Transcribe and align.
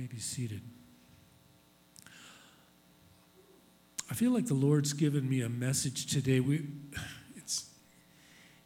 may 0.00 0.06
be 0.06 0.18
seated. 0.18 0.62
I 4.10 4.14
feel 4.14 4.30
like 4.30 4.46
the 4.46 4.54
Lord's 4.54 4.94
given 4.94 5.28
me 5.28 5.42
a 5.42 5.48
message 5.50 6.06
today. 6.06 6.40
We, 6.40 6.62
it's, 7.36 7.68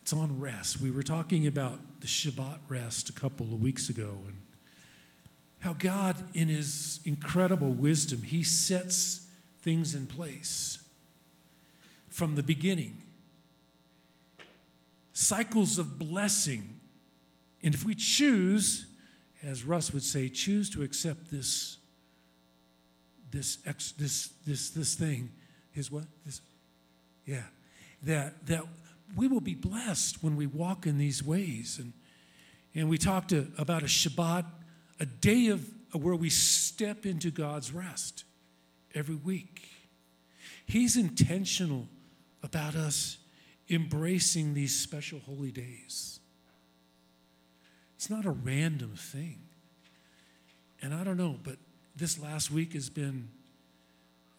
it's 0.01 0.13
on 0.13 0.39
rest. 0.39 0.81
We 0.81 0.93
were 0.93 1.03
talking 1.03 1.49
about 1.49 1.81
the 2.01 2.07
Shabbat 2.07 2.59
rest 2.69 3.09
a 3.09 3.13
couple 3.13 3.47
of 3.47 3.61
weeks 3.61 3.89
ago 3.89 4.17
and 4.27 4.37
how 5.59 5.73
God, 5.73 6.23
in 6.35 6.47
His 6.47 7.01
incredible 7.05 7.73
wisdom, 7.73 8.23
He 8.23 8.45
sets 8.45 9.27
things 9.61 9.93
in 9.93 10.07
place 10.07 10.79
from 12.11 12.37
the 12.37 12.45
beginning. 12.45 13.03
Cycles 15.13 15.81
of 15.81 15.99
blessing. 15.99 16.79
And 17.61 17.75
if 17.75 17.85
we 17.85 17.97
choose, 17.97 18.87
as 19.45 19.65
Russ 19.65 19.93
would 19.93 20.03
say, 20.03 20.29
choose 20.29 20.71
to 20.71 20.83
accept 20.83 21.31
this, 21.31 21.79
this, 23.31 23.59
ex, 23.67 23.93
this, 23.93 24.31
this, 24.47 24.71
this 24.71 24.95
thing, 24.95 25.31
his 25.73 25.91
what? 25.91 26.05
This, 26.25 26.41
yeah, 27.27 27.43
that 28.03 28.47
that 28.47 28.65
we 29.17 29.29
will 29.29 29.41
be 29.41 29.55
blessed 29.55 30.23
when 30.23 30.37
we 30.37 30.47
walk 30.47 30.87
in 30.87 30.99
these 30.99 31.23
ways. 31.23 31.79
And 31.81 31.93
and 32.75 32.89
we 32.89 32.99
talked 32.99 33.31
to, 33.31 33.47
about 33.57 33.83
a 33.83 33.87
Shabbat, 33.87 34.45
a 34.99 35.07
day 35.07 35.49
of 35.49 35.65
where 35.93 36.17
we 36.17 36.29
step 36.29 37.07
into 37.07 37.31
God's 37.31 37.73
rest 37.73 38.25
every 38.95 39.15
week. 39.15 39.69
He's 40.67 40.97
intentional 40.97 41.87
about 42.43 42.75
us 42.75 43.19
embracing 43.71 44.55
these 44.55 44.79
special 44.79 45.21
holy 45.21 45.53
days. 45.53 46.19
It's 48.05 48.11
not 48.11 48.27
a 48.27 48.33
random 48.33 48.97
thing. 48.97 49.39
And 50.83 50.93
I 50.93 51.05
don't 51.05 51.17
know, 51.17 51.39
but 51.43 51.57
this 51.97 52.19
last 52.19 52.51
week 52.51 52.75
has 52.75 52.91
been 52.91 53.31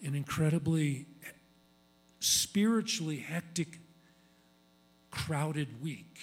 an 0.03 0.13
incredibly 0.13 1.07
spiritually 2.19 3.17
hectic, 3.17 3.79
crowded 5.09 5.81
week. 5.81 6.19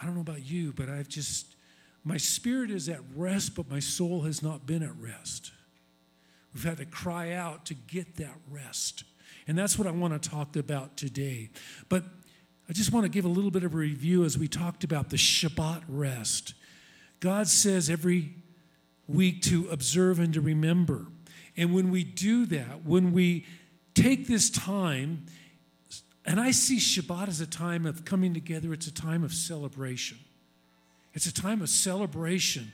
I 0.00 0.06
don't 0.06 0.14
know 0.14 0.20
about 0.20 0.48
you, 0.48 0.72
but 0.72 0.88
I've 0.88 1.08
just, 1.08 1.56
my 2.04 2.18
spirit 2.18 2.70
is 2.70 2.88
at 2.88 3.00
rest, 3.16 3.56
but 3.56 3.68
my 3.68 3.80
soul 3.80 4.20
has 4.20 4.44
not 4.44 4.64
been 4.64 4.84
at 4.84 4.96
rest. 5.00 5.50
We've 6.54 6.62
had 6.62 6.76
to 6.76 6.84
cry 6.84 7.32
out 7.32 7.64
to 7.64 7.74
get 7.74 8.14
that 8.18 8.36
rest. 8.48 9.02
And 9.48 9.58
that's 9.58 9.76
what 9.76 9.88
I 9.88 9.90
want 9.90 10.22
to 10.22 10.30
talk 10.30 10.54
about 10.54 10.96
today. 10.96 11.50
But 11.88 12.04
I 12.68 12.72
just 12.72 12.92
want 12.92 13.04
to 13.04 13.10
give 13.10 13.24
a 13.24 13.28
little 13.28 13.50
bit 13.50 13.64
of 13.64 13.74
a 13.74 13.76
review 13.76 14.24
as 14.24 14.38
we 14.38 14.48
talked 14.48 14.84
about 14.84 15.10
the 15.10 15.16
Shabbat 15.16 15.82
rest. 15.88 16.54
God 17.20 17.48
says 17.48 17.90
every 17.90 18.34
week 19.08 19.42
to 19.42 19.68
observe 19.68 20.18
and 20.18 20.32
to 20.34 20.40
remember. 20.40 21.06
And 21.56 21.74
when 21.74 21.90
we 21.90 22.04
do 22.04 22.46
that, 22.46 22.84
when 22.84 23.12
we 23.12 23.46
take 23.94 24.26
this 24.26 24.48
time, 24.48 25.26
and 26.24 26.40
I 26.40 26.50
see 26.52 26.78
Shabbat 26.78 27.28
as 27.28 27.40
a 27.40 27.46
time 27.46 27.84
of 27.84 28.04
coming 28.04 28.32
together, 28.32 28.72
it's 28.72 28.86
a 28.86 28.94
time 28.94 29.24
of 29.24 29.34
celebration. 29.34 30.18
It's 31.14 31.26
a 31.26 31.34
time 31.34 31.60
of 31.60 31.68
celebration 31.68 32.72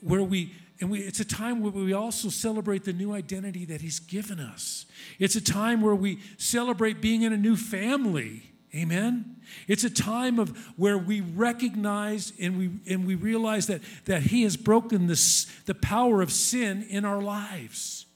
where 0.00 0.22
we, 0.22 0.54
and 0.80 0.90
we, 0.90 1.00
it's 1.00 1.20
a 1.20 1.24
time 1.24 1.62
where 1.62 1.72
we 1.72 1.92
also 1.92 2.28
celebrate 2.28 2.84
the 2.84 2.92
new 2.92 3.12
identity 3.12 3.64
that 3.64 3.80
He's 3.80 3.98
given 3.98 4.38
us. 4.38 4.86
It's 5.18 5.36
a 5.36 5.40
time 5.40 5.80
where 5.80 5.94
we 5.94 6.20
celebrate 6.36 7.00
being 7.00 7.22
in 7.22 7.32
a 7.32 7.36
new 7.36 7.56
family. 7.56 8.51
Amen. 8.74 9.36
It's 9.68 9.84
a 9.84 9.90
time 9.90 10.38
of 10.38 10.56
where 10.78 10.96
we 10.96 11.20
recognize 11.20 12.32
and 12.40 12.56
we 12.56 12.70
and 12.90 13.06
we 13.06 13.14
realize 13.14 13.66
that 13.66 13.82
that 14.06 14.22
He 14.22 14.44
has 14.44 14.56
broken 14.56 15.08
this 15.08 15.44
the 15.66 15.74
power 15.74 16.22
of 16.22 16.32
sin 16.32 16.86
in 16.88 17.04
our 17.04 17.20
lives. 17.20 18.06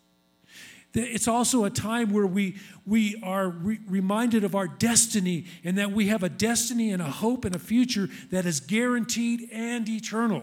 It's 0.97 1.29
also 1.29 1.65
a 1.65 1.71
time 1.71 2.11
where 2.11 2.27
we, 2.27 2.57
we 2.87 3.21
are 3.23 3.51
re- 3.51 3.81
reminded 3.87 4.45
of 4.45 4.55
our 4.55 4.67
destiny 4.67 5.45
and 5.63 5.77
that 5.77 5.93
we 5.93 6.07
have 6.07 6.23
a 6.23 6.31
destiny 6.31 6.91
and 6.91 7.03
a 7.03 7.11
hope 7.11 7.45
and 7.45 7.55
a 7.55 7.59
future 7.59 8.09
that 8.31 8.47
is 8.47 8.61
guaranteed 8.61 9.51
and 9.53 9.87
eternal. 9.87 10.43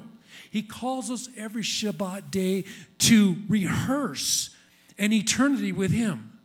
He 0.51 0.61
calls 0.61 1.09
us 1.09 1.27
every 1.35 1.63
Shabbat 1.63 2.29
day 2.29 2.65
to 2.99 3.37
rehearse 3.49 4.51
an 4.99 5.11
eternity 5.11 5.71
with 5.71 5.91
Him. 5.91 6.39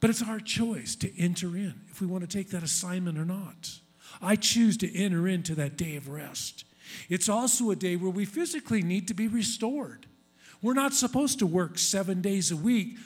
But 0.00 0.10
it's 0.10 0.22
our 0.22 0.40
choice 0.40 0.94
to 0.96 1.18
enter 1.18 1.56
in 1.56 1.81
if 1.92 2.00
we 2.00 2.06
want 2.06 2.28
to 2.28 2.36
take 2.36 2.50
that 2.50 2.62
assignment 2.62 3.18
or 3.18 3.24
not. 3.24 3.78
I 4.20 4.34
choose 4.34 4.76
to 4.78 4.98
enter 4.98 5.28
into 5.28 5.54
that 5.56 5.76
day 5.76 5.96
of 5.96 6.08
rest. 6.08 6.64
It's 7.08 7.28
also 7.28 7.70
a 7.70 7.76
day 7.76 7.96
where 7.96 8.10
we 8.10 8.24
physically 8.24 8.82
need 8.82 9.06
to 9.08 9.14
be 9.14 9.28
restored. 9.28 10.06
We're 10.60 10.74
not 10.74 10.94
supposed 10.94 11.38
to 11.40 11.46
work 11.46 11.78
seven 11.78 12.20
days 12.20 12.50
a 12.50 12.56
week 12.56 12.96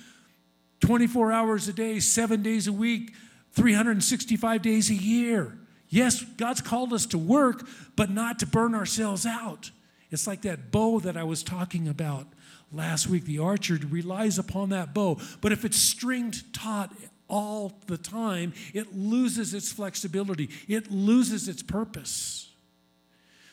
24 0.80 1.32
hours 1.32 1.68
a 1.68 1.72
day, 1.72 1.98
seven 1.98 2.42
days 2.42 2.68
a 2.68 2.72
week, 2.72 3.14
365 3.52 4.60
days 4.60 4.90
a 4.90 4.94
year. 4.94 5.58
Yes, 5.88 6.22
God's 6.22 6.60
called 6.60 6.92
us 6.92 7.06
to 7.06 7.18
work, 7.18 7.66
but 7.96 8.10
not 8.10 8.38
to 8.40 8.46
burn 8.46 8.74
ourselves 8.74 9.24
out. 9.24 9.70
It's 10.10 10.26
like 10.26 10.42
that 10.42 10.70
bow 10.70 11.00
that 11.00 11.16
I 11.16 11.24
was 11.24 11.42
talking 11.42 11.88
about 11.88 12.26
last 12.70 13.08
week. 13.08 13.24
The 13.24 13.38
archer 13.38 13.78
relies 13.88 14.38
upon 14.38 14.68
that 14.68 14.92
bow, 14.92 15.18
but 15.40 15.50
if 15.50 15.64
it's 15.64 15.78
stringed 15.78 16.52
taut 16.52 16.92
all 17.28 17.78
the 17.86 17.98
time, 17.98 18.52
it 18.72 18.96
loses 18.96 19.54
its 19.54 19.72
flexibility, 19.72 20.50
it 20.68 20.90
loses 20.90 21.48
its 21.48 21.62
purpose. 21.62 22.50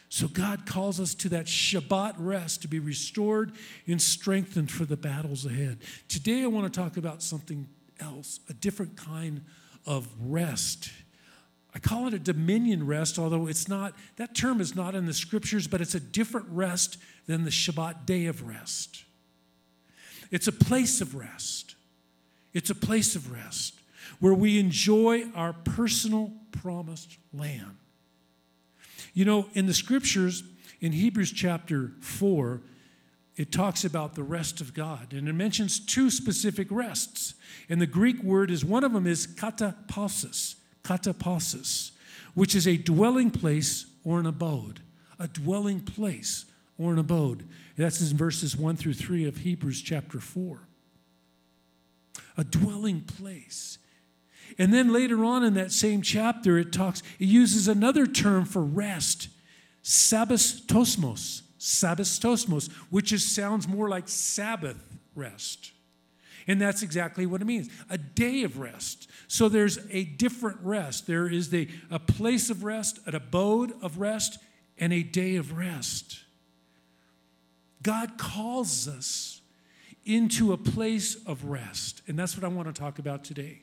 So 0.10 0.28
God 0.28 0.68
calls 0.68 1.00
us 1.00 1.16
to 1.16 1.30
that 1.30 1.48
Shabbat 1.48 2.14
rest 2.20 2.62
to 2.62 2.68
be 2.68 2.78
restored 2.78 3.52
and 3.88 4.00
strengthened 4.00 4.70
for 4.70 4.86
the 4.86 4.96
battles 4.96 5.44
ahead. 5.44 5.80
Today 6.08 6.44
I 6.44 6.48
want 6.48 6.72
to 6.72 6.80
talk 6.80 6.98
about 6.98 7.24
something 7.24 7.68
else, 8.00 8.40
a 8.48 8.54
different 8.54 8.96
kind 8.96 9.42
of 9.88 10.08
rest. 10.22 10.92
I 11.74 11.80
call 11.80 12.08
it 12.08 12.14
a 12.14 12.20
dominion 12.20 12.86
rest, 12.86 13.18
although 13.18 13.48
it's 13.48 13.68
not, 13.68 13.96
that 14.18 14.36
term 14.36 14.62
is 14.62 14.76
not 14.76 14.94
in 14.94 15.08
the 15.08 15.14
scriptures, 15.16 15.68
but 15.68 15.82
it's 15.82 15.96
a 15.96 16.00
different 16.00 16.46
rest 16.52 16.98
than 17.26 17.44
the 17.44 17.50
Shabbat 17.50 18.06
day 18.06 18.28
of 18.28 18.48
rest. 18.48 19.06
It's 20.30 20.48
a 20.48 20.52
place 20.52 21.02
of 21.02 21.16
rest. 21.16 21.73
It's 22.54 22.70
a 22.70 22.76
place 22.76 23.16
of 23.16 23.32
rest 23.32 23.76
where 24.20 24.34
we 24.34 24.60
enjoy 24.60 25.26
our 25.36 25.54
personal 25.54 26.32
promised 26.52 27.18
land. 27.34 27.78
You 29.14 29.26
know, 29.26 29.48
in 29.54 29.66
the 29.66 29.74
scriptures, 29.74 30.44
in 30.82 30.92
Hebrews 30.92 31.32
chapter 31.32 31.92
4, 32.02 32.62
it 33.36 33.52
talks 33.52 33.84
about 33.84 34.16
the 34.16 34.24
rest 34.24 34.62
of 34.62 34.74
God, 34.74 35.14
and 35.14 35.28
it 35.28 35.34
mentions 35.34 35.80
two 35.80 36.12
specific 36.12 36.68
rests. 36.70 37.34
And 37.70 37.82
the 37.82 37.88
Greek 37.88 38.22
word 38.22 38.52
is 38.52 38.64
one 38.64 38.84
of 38.84 38.94
them 38.94 39.08
is 39.08 39.26
katapausis, 39.26 40.56
katapausis, 40.84 41.92
which 42.36 42.54
is 42.56 42.68
a 42.68 42.78
dwelling 42.78 43.32
place 43.32 43.86
or 44.04 44.20
an 44.20 44.26
abode, 44.26 44.82
a 45.20 45.28
dwelling 45.28 45.80
place 45.80 46.46
or 46.78 46.94
an 46.94 47.00
abode. 47.00 47.48
That's 47.76 48.12
in 48.12 48.16
verses 48.16 48.56
1 48.56 48.78
through 48.78 48.94
3 48.94 49.26
of 49.26 49.38
Hebrews 49.38 49.82
chapter 49.82 50.20
4. 50.20 50.68
A 52.38 52.44
dwelling 52.44 53.02
place. 53.02 53.78
And 54.58 54.74
then 54.74 54.94
later 54.94 55.24
on 55.24 55.44
in 55.44 55.54
that 55.56 55.72
same 55.72 56.02
chapter, 56.02 56.58
it 56.58 56.72
talks, 56.72 57.02
it 57.20 57.26
uses 57.26 57.68
another 57.68 58.06
term 58.06 58.46
for 58.46 58.62
rest, 58.62 59.30
sabbatismos, 59.84 61.42
sabbatismos, 61.60 62.72
which 62.90 63.12
is, 63.12 63.26
sounds 63.26 63.68
more 63.68 63.90
like 63.90 64.08
Sabbath 64.08 64.78
rest. 65.16 65.72
And 66.46 66.60
that's 66.60 66.84
exactly 66.84 67.26
what 67.26 67.42
it 67.42 67.46
means 67.46 67.70
a 67.90 67.98
day 67.98 68.44
of 68.44 68.60
rest. 68.60 69.10
So 69.28 69.48
there's 69.48 69.80
a 69.92 70.04
different 70.04 70.60
rest. 70.62 71.08
There 71.08 71.28
is 71.28 71.50
the, 71.50 71.70
a 71.90 72.00
place 72.00 72.50
of 72.50 72.64
rest, 72.64 73.00
an 73.06 73.16
abode 73.16 73.74
of 73.82 74.00
rest, 74.00 74.40
and 74.78 74.92
a 74.92 75.04
day 75.04 75.38
of 75.38 75.58
rest. 75.58 76.20
God 77.82 78.18
calls 78.18 78.88
us 78.88 79.42
into 80.06 80.54
a 80.54 80.58
place 80.58 81.16
of 81.26 81.46
rest. 81.46 82.02
And 82.08 82.18
that's 82.18 82.36
what 82.36 82.44
I 82.44 82.48
want 82.48 82.74
to 82.74 82.80
talk 82.80 83.00
about 83.00 83.24
today. 83.24 83.62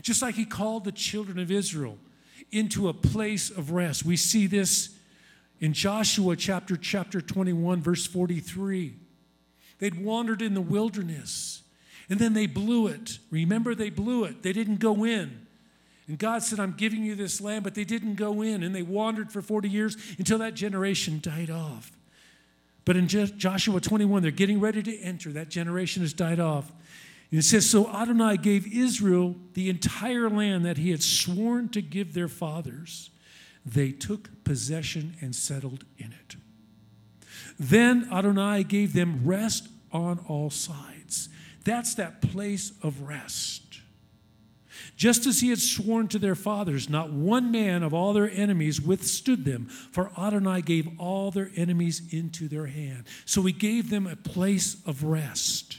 Just 0.00 0.22
like 0.22 0.34
he 0.34 0.44
called 0.44 0.84
the 0.84 0.92
children 0.92 1.38
of 1.38 1.50
Israel 1.50 1.98
into 2.50 2.88
a 2.88 2.94
place 2.94 3.50
of 3.50 3.72
rest. 3.72 4.04
We 4.04 4.16
see 4.16 4.46
this 4.46 4.96
in 5.60 5.72
Joshua 5.72 6.36
chapter 6.36 6.76
chapter 6.76 7.20
21 7.20 7.82
verse 7.82 8.06
43. 8.06 8.94
They'd 9.78 10.04
wandered 10.04 10.42
in 10.42 10.54
the 10.54 10.60
wilderness 10.60 11.62
and 12.08 12.18
then 12.18 12.34
they 12.34 12.46
blew 12.46 12.86
it. 12.86 13.18
Remember 13.30 13.74
they 13.74 13.90
blew 13.90 14.24
it. 14.24 14.42
They 14.42 14.52
didn't 14.52 14.80
go 14.80 15.04
in. 15.04 15.46
And 16.08 16.18
God 16.18 16.42
said, 16.42 16.58
I'm 16.58 16.72
giving 16.72 17.04
you 17.04 17.14
this 17.14 17.40
land, 17.40 17.64
but 17.64 17.74
they 17.74 17.84
didn't 17.84 18.16
go 18.16 18.42
in. 18.42 18.62
And 18.62 18.74
they 18.74 18.82
wandered 18.82 19.32
for 19.32 19.40
40 19.40 19.68
years 19.68 19.96
until 20.18 20.38
that 20.38 20.54
generation 20.54 21.20
died 21.22 21.50
off. 21.50 21.92
But 22.84 22.96
in 22.96 23.06
Joshua 23.06 23.80
21, 23.80 24.22
they're 24.22 24.30
getting 24.30 24.60
ready 24.60 24.82
to 24.82 24.98
enter. 24.98 25.30
That 25.32 25.48
generation 25.48 26.02
has 26.02 26.12
died 26.12 26.40
off. 26.40 26.72
And 27.30 27.38
it 27.38 27.44
says, 27.44 27.68
So 27.68 27.88
Adonai 27.88 28.36
gave 28.36 28.72
Israel 28.72 29.36
the 29.54 29.70
entire 29.70 30.28
land 30.28 30.64
that 30.64 30.78
he 30.78 30.90
had 30.90 31.02
sworn 31.02 31.68
to 31.70 31.80
give 31.80 32.14
their 32.14 32.28
fathers. 32.28 33.10
They 33.64 33.92
took 33.92 34.44
possession 34.44 35.14
and 35.20 35.34
settled 35.34 35.84
in 35.96 36.12
it. 36.12 36.36
Then 37.58 38.08
Adonai 38.12 38.64
gave 38.64 38.92
them 38.92 39.22
rest 39.24 39.68
on 39.92 40.18
all 40.28 40.50
sides. 40.50 41.28
That's 41.64 41.94
that 41.94 42.20
place 42.20 42.72
of 42.82 43.02
rest. 43.02 43.71
Just 44.96 45.26
as 45.26 45.40
he 45.40 45.48
had 45.48 45.58
sworn 45.58 46.08
to 46.08 46.18
their 46.18 46.34
fathers, 46.34 46.88
not 46.88 47.12
one 47.12 47.50
man 47.50 47.82
of 47.82 47.94
all 47.94 48.12
their 48.12 48.30
enemies 48.30 48.80
withstood 48.80 49.44
them, 49.44 49.66
for 49.66 50.12
Adonai 50.18 50.62
gave 50.62 50.88
all 50.98 51.30
their 51.30 51.50
enemies 51.56 52.02
into 52.12 52.46
their 52.48 52.66
hand. 52.66 53.04
So 53.24 53.42
he 53.42 53.52
gave 53.52 53.90
them 53.90 54.06
a 54.06 54.16
place 54.16 54.76
of 54.86 55.02
rest. 55.04 55.78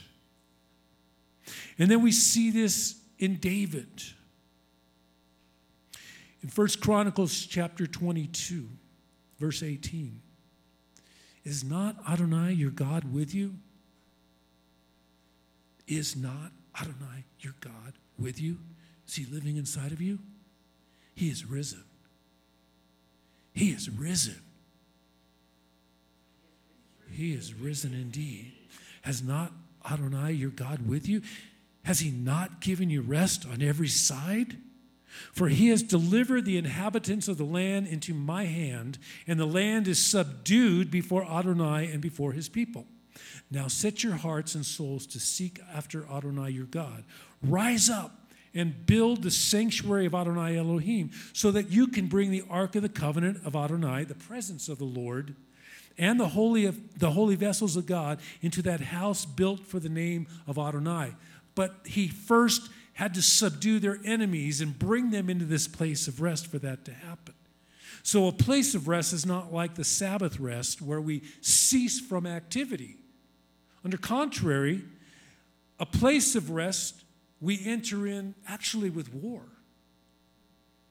And 1.78 1.90
then 1.90 2.02
we 2.02 2.12
see 2.12 2.50
this 2.50 2.96
in 3.18 3.36
David. 3.36 4.02
In 6.42 6.48
1 6.48 6.68
Chronicles 6.80 7.46
chapter 7.46 7.86
22, 7.86 8.68
verse 9.38 9.62
18. 9.62 10.20
Is 11.44 11.62
not 11.62 11.96
Adonai 12.08 12.52
your 12.52 12.70
God 12.70 13.12
with 13.12 13.34
you? 13.34 13.54
Is 15.86 16.16
not 16.16 16.52
Adonai 16.78 17.24
your 17.40 17.54
God 17.60 17.94
with 18.18 18.40
you? 18.40 18.58
Is 19.06 19.14
he 19.14 19.26
living 19.26 19.56
inside 19.56 19.92
of 19.92 20.00
you? 20.00 20.18
He 21.14 21.28
is 21.28 21.44
risen. 21.44 21.84
He 23.52 23.70
is 23.70 23.88
risen. 23.88 24.40
He 27.10 27.32
is 27.32 27.54
risen 27.54 27.94
indeed. 27.94 28.52
Has 29.02 29.22
not 29.22 29.52
Adonai 29.88 30.32
your 30.32 30.50
God 30.50 30.88
with 30.88 31.08
you? 31.08 31.22
Has 31.84 32.00
he 32.00 32.10
not 32.10 32.60
given 32.60 32.90
you 32.90 33.02
rest 33.02 33.46
on 33.46 33.62
every 33.62 33.88
side? 33.88 34.56
For 35.32 35.48
he 35.48 35.68
has 35.68 35.82
delivered 35.82 36.44
the 36.44 36.56
inhabitants 36.56 37.28
of 37.28 37.38
the 37.38 37.44
land 37.44 37.86
into 37.86 38.14
my 38.14 38.44
hand, 38.44 38.98
and 39.28 39.38
the 39.38 39.46
land 39.46 39.86
is 39.86 40.04
subdued 40.04 40.90
before 40.90 41.24
Adonai 41.24 41.86
and 41.92 42.00
before 42.00 42.32
his 42.32 42.48
people. 42.48 42.86
Now 43.48 43.68
set 43.68 44.02
your 44.02 44.14
hearts 44.14 44.56
and 44.56 44.66
souls 44.66 45.06
to 45.08 45.20
seek 45.20 45.60
after 45.72 46.04
Adonai 46.10 46.50
your 46.50 46.66
God. 46.66 47.04
Rise 47.42 47.88
up 47.88 48.23
and 48.54 48.86
build 48.86 49.22
the 49.22 49.30
sanctuary 49.30 50.06
of 50.06 50.14
Adonai 50.14 50.56
Elohim 50.56 51.10
so 51.32 51.50
that 51.50 51.70
you 51.70 51.88
can 51.88 52.06
bring 52.06 52.30
the 52.30 52.44
ark 52.48 52.76
of 52.76 52.82
the 52.82 52.88
covenant 52.88 53.44
of 53.44 53.56
Adonai, 53.56 54.04
the 54.04 54.14
presence 54.14 54.68
of 54.68 54.78
the 54.78 54.84
Lord, 54.84 55.34
and 55.98 56.18
the 56.18 56.28
holy 56.28 56.64
of 56.64 56.98
the 56.98 57.12
holy 57.12 57.36
vessels 57.36 57.76
of 57.76 57.86
God 57.86 58.20
into 58.42 58.62
that 58.62 58.80
house 58.80 59.24
built 59.24 59.66
for 59.66 59.78
the 59.78 59.88
name 59.88 60.26
of 60.46 60.58
Adonai. 60.58 61.14
But 61.54 61.74
he 61.84 62.08
first 62.08 62.68
had 62.94 63.14
to 63.14 63.22
subdue 63.22 63.78
their 63.80 63.98
enemies 64.04 64.60
and 64.60 64.78
bring 64.78 65.10
them 65.10 65.28
into 65.28 65.44
this 65.44 65.68
place 65.68 66.08
of 66.08 66.20
rest 66.20 66.46
for 66.46 66.58
that 66.60 66.84
to 66.84 66.92
happen. 66.92 67.34
So, 68.02 68.28
a 68.28 68.32
place 68.32 68.74
of 68.74 68.86
rest 68.86 69.12
is 69.12 69.24
not 69.24 69.52
like 69.52 69.74
the 69.74 69.84
Sabbath 69.84 70.38
rest 70.38 70.82
where 70.82 71.00
we 71.00 71.22
cease 71.40 72.00
from 72.00 72.26
activity. 72.26 72.98
Under 73.84 73.96
contrary, 73.96 74.82
a 75.78 75.86
place 75.86 76.34
of 76.34 76.50
rest 76.50 77.03
we 77.40 77.60
enter 77.64 78.06
in 78.06 78.34
actually 78.48 78.90
with 78.90 79.12
war. 79.12 79.42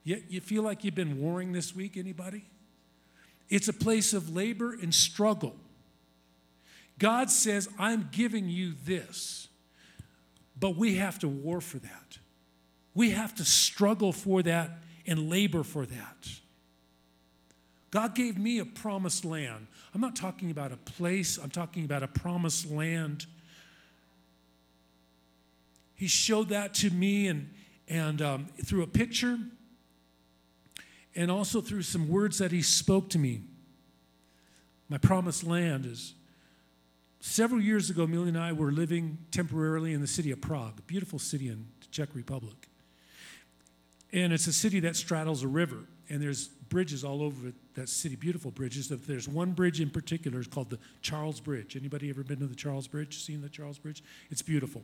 You, 0.03 0.21
you 0.27 0.41
feel 0.41 0.63
like 0.63 0.83
you've 0.83 0.95
been 0.95 1.19
warring 1.21 1.53
this 1.53 1.75
week, 1.75 1.97
anybody? 1.97 2.45
It's 3.49 3.67
a 3.67 3.73
place 3.73 4.13
of 4.13 4.35
labor 4.35 4.73
and 4.73 4.93
struggle. 4.93 5.55
God 6.99 7.29
says, 7.29 7.69
I'm 7.79 8.09
giving 8.11 8.49
you 8.49 8.73
this, 8.85 9.47
but 10.59 10.75
we 10.75 10.95
have 10.95 11.19
to 11.19 11.27
war 11.27 11.61
for 11.61 11.79
that. 11.79 12.17
We 12.93 13.11
have 13.11 13.33
to 13.35 13.45
struggle 13.45 14.11
for 14.11 14.43
that 14.43 14.79
and 15.07 15.29
labor 15.29 15.63
for 15.63 15.85
that. 15.85 16.29
God 17.91 18.15
gave 18.15 18.37
me 18.37 18.59
a 18.59 18.65
promised 18.65 19.23
land. 19.25 19.67
I'm 19.93 20.01
not 20.01 20.15
talking 20.15 20.49
about 20.49 20.71
a 20.71 20.77
place, 20.77 21.37
I'm 21.37 21.49
talking 21.49 21.85
about 21.85 22.03
a 22.03 22.07
promised 22.07 22.69
land 22.71 23.25
he 25.95 26.07
showed 26.07 26.49
that 26.49 26.73
to 26.75 26.89
me 26.89 27.27
and, 27.27 27.49
and 27.87 28.21
um, 28.21 28.47
through 28.63 28.83
a 28.83 28.87
picture 28.87 29.37
and 31.15 31.29
also 31.29 31.61
through 31.61 31.83
some 31.83 32.07
words 32.07 32.39
that 32.39 32.51
he 32.51 32.61
spoke 32.61 33.09
to 33.09 33.19
me. 33.19 33.41
My 34.89 34.97
promised 34.97 35.43
land 35.43 35.85
is 35.85 36.13
several 37.19 37.61
years 37.61 37.89
ago, 37.89 38.05
Millie 38.05 38.29
and 38.29 38.37
I 38.37 38.51
were 38.51 38.71
living 38.71 39.17
temporarily 39.31 39.93
in 39.93 40.01
the 40.01 40.07
city 40.07 40.31
of 40.31 40.41
Prague, 40.41 40.81
beautiful 40.87 41.19
city 41.19 41.47
in 41.47 41.67
the 41.81 41.87
Czech 41.87 42.09
Republic. 42.13 42.67
And 44.11 44.31
it's 44.31 44.47
a 44.47 44.53
city 44.53 44.79
that 44.81 44.95
straddles 44.95 45.43
a 45.43 45.47
river, 45.47 45.79
and 46.09 46.21
there's 46.21 46.47
bridges 46.47 47.03
all 47.03 47.23
over 47.23 47.53
that 47.75 47.89
city, 47.89 48.15
beautiful 48.15 48.51
bridges. 48.51 48.89
There's 48.89 49.27
one 49.27 49.51
bridge 49.53 49.79
in 49.81 49.89
particular, 49.89 50.39
it's 50.39 50.47
called 50.47 50.69
the 50.69 50.79
Charles 51.01 51.39
Bridge. 51.39 51.75
Anybody 51.75 52.09
ever 52.09 52.23
been 52.23 52.39
to 52.39 52.47
the 52.47 52.55
Charles 52.55 52.87
Bridge? 52.87 53.23
Seen 53.23 53.41
the 53.41 53.49
Charles 53.49 53.79
Bridge? 53.79 54.03
It's 54.29 54.41
beautiful. 54.41 54.83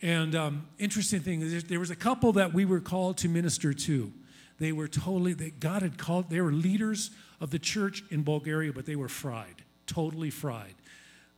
And 0.00 0.34
um, 0.34 0.66
interesting 0.78 1.20
thing 1.20 1.40
is, 1.40 1.64
there 1.64 1.80
was 1.80 1.90
a 1.90 1.96
couple 1.96 2.32
that 2.34 2.54
we 2.54 2.64
were 2.64 2.80
called 2.80 3.18
to 3.18 3.28
minister 3.28 3.72
to. 3.72 4.12
They 4.58 4.72
were 4.72 4.88
totally, 4.88 5.34
they, 5.34 5.50
God 5.50 5.82
had 5.82 5.98
called, 5.98 6.30
they 6.30 6.40
were 6.40 6.52
leaders 6.52 7.10
of 7.40 7.50
the 7.50 7.58
church 7.58 8.04
in 8.10 8.22
Bulgaria, 8.22 8.72
but 8.72 8.86
they 8.86 8.96
were 8.96 9.08
fried, 9.08 9.62
totally 9.86 10.30
fried. 10.30 10.74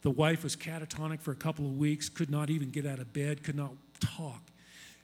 The 0.03 0.11
wife 0.11 0.43
was 0.43 0.57
catatonic 0.57 1.21
for 1.21 1.33
a 1.33 1.37
couple 1.37 1.67
of 1.67 1.77
weeks, 1.77 2.09
could 2.09 2.31
not 2.31 2.49
even 2.49 2.71
get 2.71 2.87
out 2.87 2.99
of 2.99 3.13
bed, 3.13 3.43
could 3.43 3.57
not 3.57 3.73
talk. 4.01 4.41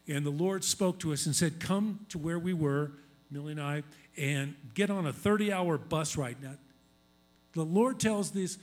And 0.09 0.25
the 0.25 0.31
Lord 0.31 0.65
spoke 0.65 0.99
to 1.01 1.13
us 1.13 1.27
and 1.27 1.35
said, 1.35 1.61
Come 1.61 2.07
to 2.11 2.19
where 2.19 2.39
we 2.39 2.55
were, 2.55 2.93
Millie 3.31 3.53
and 3.53 3.61
I, 3.61 3.83
and 4.17 4.55
get 4.75 4.89
on 4.89 5.07
a 5.07 5.13
30 5.13 5.53
hour 5.53 5.77
bus 5.77 6.17
ride. 6.17 6.37
Now, 6.43 6.55
the 7.53 7.65
Lord 7.65 7.99
tells 7.99 8.31
this 8.31 8.59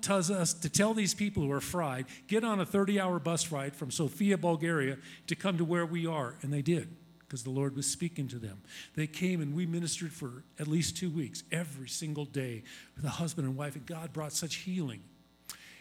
tells 0.00 0.30
us 0.30 0.54
to 0.54 0.68
tell 0.68 0.94
these 0.94 1.14
people 1.14 1.42
who 1.42 1.52
are 1.52 1.60
fried, 1.60 2.06
get 2.28 2.44
on 2.44 2.60
a 2.60 2.66
30 2.66 3.00
hour 3.00 3.18
bus 3.18 3.50
ride 3.50 3.74
from 3.74 3.90
Sofia, 3.90 4.38
Bulgaria 4.38 4.98
to 5.26 5.34
come 5.34 5.58
to 5.58 5.64
where 5.64 5.86
we 5.86 6.06
are. 6.06 6.36
And 6.42 6.52
they 6.52 6.62
did 6.62 6.88
because 7.20 7.44
the 7.44 7.50
Lord 7.50 7.74
was 7.74 7.86
speaking 7.86 8.28
to 8.28 8.38
them. 8.38 8.60
They 8.94 9.06
came 9.06 9.40
and 9.40 9.54
we 9.54 9.64
ministered 9.64 10.12
for 10.12 10.44
at 10.58 10.68
least 10.68 10.98
two 10.98 11.08
weeks, 11.08 11.42
every 11.50 11.88
single 11.88 12.26
day, 12.26 12.62
with 12.94 13.06
a 13.06 13.10
husband 13.10 13.48
and 13.48 13.56
wife, 13.56 13.74
and 13.74 13.86
God 13.86 14.12
brought 14.12 14.34
such 14.34 14.56
healing. 14.56 15.02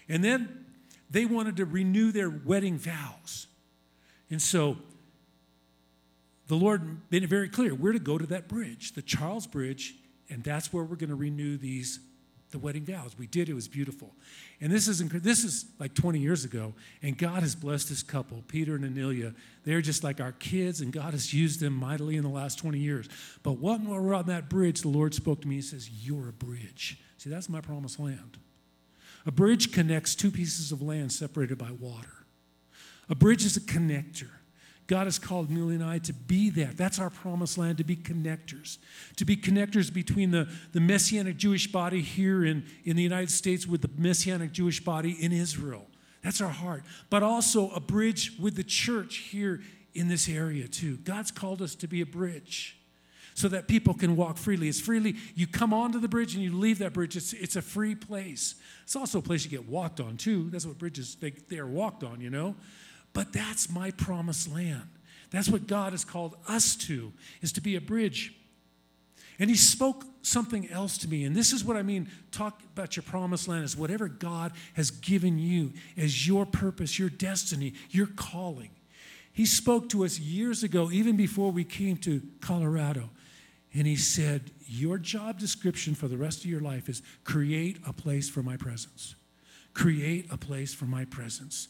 And 0.08 0.24
then 0.24 0.66
they 1.10 1.26
wanted 1.26 1.58
to 1.58 1.66
renew 1.66 2.14
their 2.14 2.30
wedding 2.30 2.78
vows. 2.78 3.48
And 4.30 4.42
so 4.42 4.78
the 6.48 6.56
Lord 6.56 7.02
made 7.12 7.24
it 7.24 7.28
very 7.28 7.50
clear 7.50 7.76
we're 7.76 7.92
to 7.92 8.00
go 8.00 8.18
to 8.18 8.26
that 8.28 8.48
bridge, 8.48 8.94
the 8.94 9.02
Charles 9.02 9.46
Bridge, 9.46 9.96
and 10.30 10.44
that's 10.44 10.72
where 10.72 10.86
we're 10.86 10.96
going 10.96 11.10
to 11.10 11.16
renew 11.16 11.58
these 11.58 12.00
the 12.52 12.60
wedding 12.60 12.84
vows. 12.84 13.16
We 13.18 13.28
did, 13.28 13.50
it 13.50 13.54
was 13.54 13.68
beautiful. 13.68 14.12
And 14.60 14.72
this 14.72 14.88
is, 14.88 15.08
this 15.10 15.44
is 15.44 15.66
like 15.80 15.94
20 15.94 16.20
years 16.20 16.46
ago, 16.46 16.74
and 17.02 17.18
God 17.18 17.42
has 17.42 17.56
blessed 17.56 17.90
this 17.90 18.04
couple, 18.04 18.44
Peter 18.48 18.76
and 18.76 18.86
Anelia. 18.86 19.34
They're 19.64 19.82
just 19.82 20.04
like 20.04 20.22
our 20.22 20.34
kids, 20.34 20.82
and 20.82 20.92
God 20.92 21.12
has 21.12 21.34
used 21.34 21.60
them 21.60 21.74
mightily 21.74 22.18
in 22.18 22.24
the 22.24 22.30
last 22.30 22.60
20 22.60 22.80
years. 22.80 23.08
But 23.44 23.54
when 23.54 23.86
we 23.86 23.98
were 23.98 24.14
on 24.14 24.28
that 24.28 24.50
bridge, 24.50 24.82
the 24.82 24.90
Lord 24.90 25.14
spoke 25.14 25.42
to 25.42 25.48
me. 25.48 25.56
He 25.56 25.62
says, 25.62 25.90
You're 25.90 26.30
a 26.30 26.34
bridge. 26.34 27.00
See, 27.18 27.30
that's 27.30 27.50
my 27.50 27.62
promised 27.62 28.00
land. 28.00 28.38
A 29.26 29.32
bridge 29.32 29.72
connects 29.72 30.16
two 30.16 30.32
pieces 30.32 30.72
of 30.72 30.82
land 30.82 31.12
separated 31.12 31.58
by 31.58 31.72
water. 31.72 32.26
A 33.10 33.16
bridge 33.16 33.46
is 33.46 33.58
a 33.58 33.62
connector. 33.62 34.30
God 34.92 35.08
has 35.08 35.18
called 35.18 35.50
Millie 35.50 35.76
and 35.76 35.84
I 35.86 36.00
to 36.00 36.12
be 36.12 36.50
that. 36.50 36.76
That's 36.76 37.00
our 37.00 37.10
promised 37.10 37.58
land, 37.58 37.78
to 37.78 37.86
be 37.86 37.96
connectors. 37.96 38.78
To 39.16 39.24
be 39.24 39.38
connectors 39.38 39.92
between 39.92 40.32
the, 40.32 40.50
the 40.74 40.82
Messianic 40.82 41.38
Jewish 41.38 41.72
body 41.72 42.02
here 42.02 42.44
in, 42.44 42.66
in 42.84 42.98
the 42.98 43.02
United 43.02 43.32
States 43.32 43.66
with 43.66 43.82
the 43.82 43.90
Messianic 43.98 44.52
Jewish 44.52 44.84
body 44.84 45.12
in 45.12 45.32
Israel. 45.32 45.88
That's 46.24 46.42
our 46.42 46.50
heart. 46.50 46.84
But 47.10 47.24
also 47.24 47.70
a 47.70 47.80
bridge 47.80 48.34
with 48.38 48.58
the 48.58 48.66
church 48.66 49.30
here 49.30 49.62
in 49.94 50.10
this 50.10 50.28
area, 50.28 50.68
too. 50.68 50.98
God's 50.98 51.32
called 51.32 51.62
us 51.62 51.74
to 51.76 51.88
be 51.88 52.02
a 52.02 52.06
bridge 52.06 52.78
so 53.34 53.48
that 53.48 53.70
people 53.70 53.94
can 53.94 54.18
walk 54.18 54.36
freely. 54.36 54.68
It's 54.68 54.82
freely, 54.82 55.16
you 55.36 55.48
come 55.48 55.74
onto 55.74 56.02
the 56.02 56.10
bridge 56.10 56.36
and 56.36 56.44
you 56.44 56.54
leave 56.54 56.80
that 56.80 56.92
bridge. 56.92 57.16
It's, 57.16 57.32
it's 57.32 57.56
a 57.56 57.62
free 57.62 57.96
place. 57.96 58.56
It's 58.84 58.98
also 58.98 59.20
a 59.20 59.22
place 59.22 59.46
you 59.46 59.52
get 59.52 59.70
walked 59.70 60.02
on, 60.02 60.18
too. 60.18 60.50
That's 60.50 60.66
what 60.66 60.78
bridges, 60.78 61.16
they, 61.16 61.32
they 61.32 61.60
are 61.60 61.66
walked 61.66 62.04
on, 62.04 62.20
you 62.20 62.30
know. 62.30 62.58
But 63.14 63.34
that's 63.34 63.70
my 63.70 63.92
promised 63.92 64.52
land. 64.52 64.88
That's 65.32 65.50
what 65.50 65.68
God 65.68 65.94
has 65.94 66.04
called 66.06 66.36
us 66.48 66.76
to, 66.76 67.14
is 67.42 67.52
to 67.54 67.62
be 67.62 67.76
a 67.76 67.82
bridge. 67.82 68.34
And 69.40 69.50
he 69.50 69.56
spoke 69.56 70.06
something 70.22 70.70
else 70.70 70.98
to 71.00 71.08
me. 71.08 71.24
And 71.24 71.36
this 71.36 71.52
is 71.52 71.64
what 71.64 71.78
I 71.78 71.82
mean 71.82 72.10
talk 72.32 72.62
about 72.74 72.96
your 72.96 73.04
promised 73.04 73.48
land 73.48 73.64
is 73.64 73.76
whatever 73.76 74.08
God 74.08 74.52
has 74.76 74.92
given 74.92 75.40
you 75.40 75.74
as 75.98 76.28
your 76.28 76.46
purpose, 76.46 77.00
your 77.00 77.10
destiny, 77.10 77.74
your 77.90 78.08
calling. 78.08 78.70
He 79.34 79.46
spoke 79.46 79.90
to 79.90 80.04
us 80.04 80.20
years 80.20 80.64
ago, 80.64 80.92
even 80.92 81.16
before 81.16 81.52
we 81.52 81.64
came 81.64 81.98
to 81.98 82.22
Colorado. 82.42 83.10
And 83.74 83.88
he 83.88 83.96
said, 83.96 84.52
Your 84.66 84.98
job 84.98 85.40
description 85.40 85.96
for 85.96 86.08
the 86.08 86.18
rest 86.18 86.40
of 86.40 86.46
your 86.50 86.60
life 86.60 86.90
is 86.90 87.02
create 87.24 87.78
a 87.88 87.94
place 87.94 88.30
for 88.30 88.44
my 88.44 88.58
presence. 88.58 89.16
Create 89.74 90.28
a 90.30 90.38
place 90.38 90.74
for 90.74 90.86
my 90.86 91.06
presence. 91.06 91.70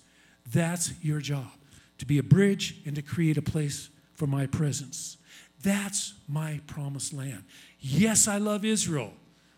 That's 0.53 0.93
your 1.01 1.19
job 1.19 1.51
to 1.97 2.05
be 2.05 2.17
a 2.17 2.23
bridge 2.23 2.77
and 2.85 2.95
to 2.95 3.01
create 3.01 3.37
a 3.37 3.41
place 3.41 3.89
for 4.15 4.27
my 4.27 4.47
presence. 4.47 5.17
That's 5.61 6.15
my 6.27 6.59
promised 6.67 7.13
land. 7.13 7.43
Yes, 7.79 8.27
I 8.27 8.37
love 8.37 8.65
Israel. 8.65 9.13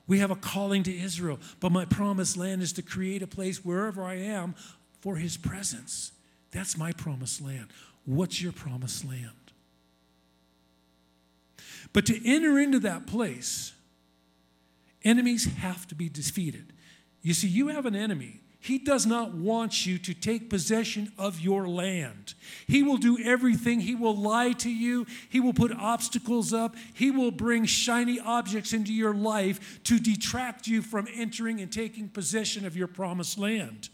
We 0.08 0.20
have 0.20 0.32
a 0.32 0.36
calling 0.36 0.84
to 0.84 0.96
Israel, 0.96 1.40
but 1.62 1.72
my 1.72 1.86
promised 1.86 2.36
land 2.36 2.62
is 2.62 2.74
to 2.74 2.82
create 2.82 3.24
a 3.24 3.28
place 3.28 3.64
wherever 3.64 4.04
I 4.04 4.16
am 4.16 4.56
for 5.00 5.16
his 5.16 5.38
presence. 5.38 6.12
That's 6.52 6.78
my 6.78 6.92
promised 6.92 7.42
land. 7.42 7.68
What's 8.06 8.42
your 8.42 8.52
promised 8.52 9.06
land? 9.06 9.30
But 11.94 12.06
to 12.08 12.28
enter 12.28 12.60
into 12.60 12.80
that 12.80 13.08
place, 13.08 13.72
enemies 15.04 15.46
have 15.46 15.88
to 15.88 15.96
be 15.96 16.10
defeated. 16.10 16.74
You 17.22 17.34
see, 17.34 17.48
you 17.48 17.70
have 17.70 17.86
an 17.86 17.96
enemy 17.96 18.42
he 18.64 18.78
does 18.78 19.06
not 19.06 19.34
want 19.34 19.86
you 19.86 19.98
to 19.98 20.14
take 20.14 20.50
possession 20.50 21.12
of 21.18 21.42
your 21.42 21.68
land. 21.68 22.34
He 22.66 22.82
will 22.82 22.96
do 22.96 23.20
everything. 23.22 23.82
He 23.82 23.94
will 23.94 24.16
lie 24.16 24.54
to 24.54 24.70
you. 24.70 25.06
He 25.28 25.42
will 25.42 25.52
put 25.52 25.74
obstacles 25.74 26.54
up. 26.54 26.78
He 26.94 27.12
will 27.12 27.32
bring 27.32 27.66
shiny 27.66 28.22
objects 28.22 28.72
into 28.72 28.94
your 28.94 29.14
life 29.14 29.84
to 29.84 30.00
detract 30.00 30.66
you 30.66 30.82
from 30.82 31.10
entering 31.14 31.60
and 31.60 31.74
taking 31.74 32.08
possession 32.08 32.66
of 32.66 32.78
your 32.78 32.88
promised 32.88 33.38
land. 33.38 33.90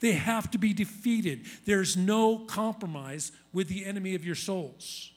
They 0.00 0.12
have 0.12 0.50
to 0.52 0.56
be 0.56 0.72
defeated. 0.72 1.44
There's 1.66 1.94
no 1.94 2.38
compromise 2.38 3.32
with 3.52 3.68
the 3.68 3.84
enemy 3.84 4.14
of 4.14 4.24
your 4.24 4.34
souls. 4.34 5.12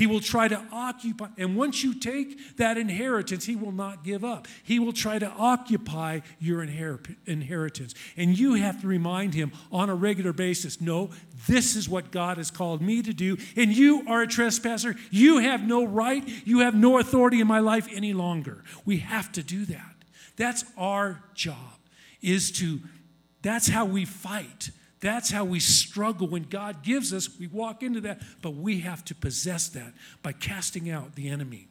He 0.00 0.06
will 0.06 0.20
try 0.20 0.48
to 0.48 0.64
occupy, 0.72 1.28
and 1.36 1.54
once 1.54 1.84
you 1.84 1.92
take 1.92 2.56
that 2.56 2.78
inheritance, 2.78 3.44
he 3.44 3.54
will 3.54 3.70
not 3.70 4.02
give 4.02 4.24
up. 4.24 4.48
He 4.62 4.78
will 4.78 4.94
try 4.94 5.18
to 5.18 5.28
occupy 5.28 6.20
your 6.38 6.62
inheritance. 6.62 7.94
And 8.16 8.38
you 8.38 8.54
have 8.54 8.80
to 8.80 8.86
remind 8.86 9.34
him 9.34 9.52
on 9.70 9.90
a 9.90 9.94
regular 9.94 10.32
basis 10.32 10.80
no, 10.80 11.10
this 11.46 11.76
is 11.76 11.86
what 11.86 12.12
God 12.12 12.38
has 12.38 12.50
called 12.50 12.80
me 12.80 13.02
to 13.02 13.12
do, 13.12 13.36
and 13.56 13.76
you 13.76 14.02
are 14.08 14.22
a 14.22 14.26
trespasser. 14.26 14.96
You 15.10 15.40
have 15.40 15.66
no 15.66 15.84
right, 15.84 16.26
you 16.46 16.60
have 16.60 16.74
no 16.74 16.98
authority 16.98 17.42
in 17.42 17.46
my 17.46 17.58
life 17.58 17.86
any 17.92 18.14
longer. 18.14 18.64
We 18.86 19.00
have 19.00 19.30
to 19.32 19.42
do 19.42 19.66
that. 19.66 19.96
That's 20.38 20.64
our 20.78 21.22
job, 21.34 21.76
is 22.22 22.50
to, 22.52 22.80
that's 23.42 23.68
how 23.68 23.84
we 23.84 24.06
fight 24.06 24.70
that's 25.00 25.30
how 25.30 25.44
we 25.44 25.60
struggle 25.60 26.28
when 26.28 26.42
God 26.42 26.82
gives 26.82 27.12
us. 27.12 27.28
We 27.38 27.46
walk 27.46 27.82
into 27.82 28.00
that, 28.02 28.20
but 28.42 28.54
we 28.54 28.80
have 28.80 29.04
to 29.06 29.14
possess 29.14 29.68
that 29.70 29.94
by 30.22 30.32
casting 30.32 30.90
out 30.90 31.14
the 31.14 31.28
enemy. 31.28 31.68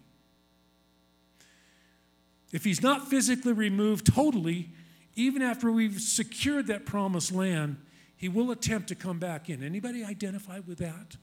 If 2.52 2.64
he's 2.64 2.82
not 2.82 3.08
physically 3.08 3.54
removed 3.54 4.08
totally, 4.08 4.70
even 5.16 5.44
after 5.44 5.72
we've 5.72 6.02
secured 6.02 6.68
that 6.68 6.86
promised 6.86 7.32
land, 7.32 7.78
he 8.18 8.28
will 8.28 8.50
attempt 8.52 8.88
to 8.90 8.96
come 8.96 9.20
back 9.20 9.50
in. 9.50 9.64
Anybody 9.64 10.04
identify 10.04 10.60
with 10.60 10.80
that? 10.80 11.16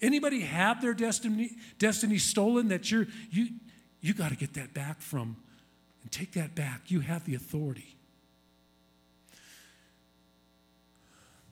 Anybody 0.00 0.40
have 0.40 0.80
their 0.80 0.94
destiny, 0.94 1.50
destiny 1.78 2.16
stolen 2.16 2.68
that 2.68 2.90
you're, 2.90 3.06
you, 3.30 3.48
you 4.00 4.14
got 4.14 4.30
to 4.30 4.36
get 4.36 4.54
that 4.54 4.72
back 4.72 5.02
from 5.02 5.36
and 6.02 6.10
take 6.10 6.32
that 6.32 6.54
back. 6.54 6.90
You 6.90 7.00
have 7.00 7.26
the 7.26 7.34
authority. 7.34 7.96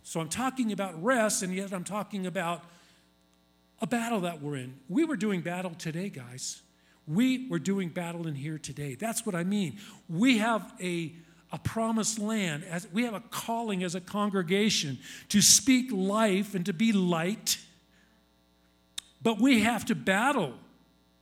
So 0.08 0.20
I'm 0.20 0.30
talking 0.30 0.72
about 0.72 1.04
rest, 1.04 1.42
and 1.42 1.54
yet 1.54 1.70
I'm 1.70 1.84
talking 1.84 2.26
about 2.26 2.64
a 3.82 3.86
battle 3.86 4.20
that 4.20 4.40
we're 4.40 4.56
in. 4.56 4.74
We 4.88 5.04
were 5.04 5.16
doing 5.16 5.42
battle 5.42 5.72
today, 5.74 6.08
guys. 6.08 6.62
We 7.06 7.46
were 7.50 7.58
doing 7.58 7.90
battle 7.90 8.26
in 8.26 8.34
here 8.34 8.56
today. 8.56 8.94
That's 8.94 9.26
what 9.26 9.34
I 9.34 9.44
mean. 9.44 9.78
We 10.08 10.38
have 10.38 10.72
a, 10.80 11.12
a 11.52 11.58
promised 11.58 12.18
land, 12.18 12.64
as 12.64 12.88
we 12.90 13.04
have 13.04 13.12
a 13.12 13.20
calling 13.20 13.84
as 13.84 13.94
a 13.94 14.00
congregation 14.00 14.98
to 15.28 15.42
speak 15.42 15.90
life 15.92 16.54
and 16.54 16.64
to 16.64 16.72
be 16.72 16.90
light. 16.92 17.58
But 19.20 19.38
we 19.38 19.60
have 19.60 19.84
to 19.84 19.94
battle 19.94 20.54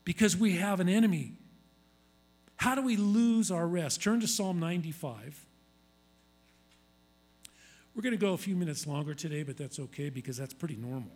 because 0.04 0.36
we 0.36 0.58
have 0.58 0.78
an 0.78 0.88
enemy. 0.88 1.32
How 2.54 2.76
do 2.76 2.82
we 2.82 2.96
lose 2.96 3.50
our 3.50 3.66
rest? 3.66 4.00
Turn 4.00 4.20
to 4.20 4.28
Psalm 4.28 4.60
95. 4.60 5.45
We're 7.96 8.02
going 8.02 8.12
to 8.12 8.18
go 8.18 8.34
a 8.34 8.38
few 8.38 8.54
minutes 8.56 8.86
longer 8.86 9.14
today, 9.14 9.42
but 9.42 9.56
that's 9.56 9.80
okay 9.80 10.10
because 10.10 10.36
that's 10.36 10.52
pretty 10.52 10.76
normal. 10.76 11.12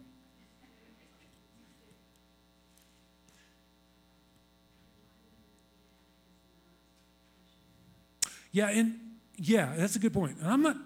Yeah, 8.51 8.71
and 8.71 8.99
yeah, 9.37 9.75
that's 9.77 9.95
a 9.95 9.99
good 9.99 10.15
point. 10.15 10.39
And 10.41 10.51
I'm 10.51 10.63
not, 10.63 10.77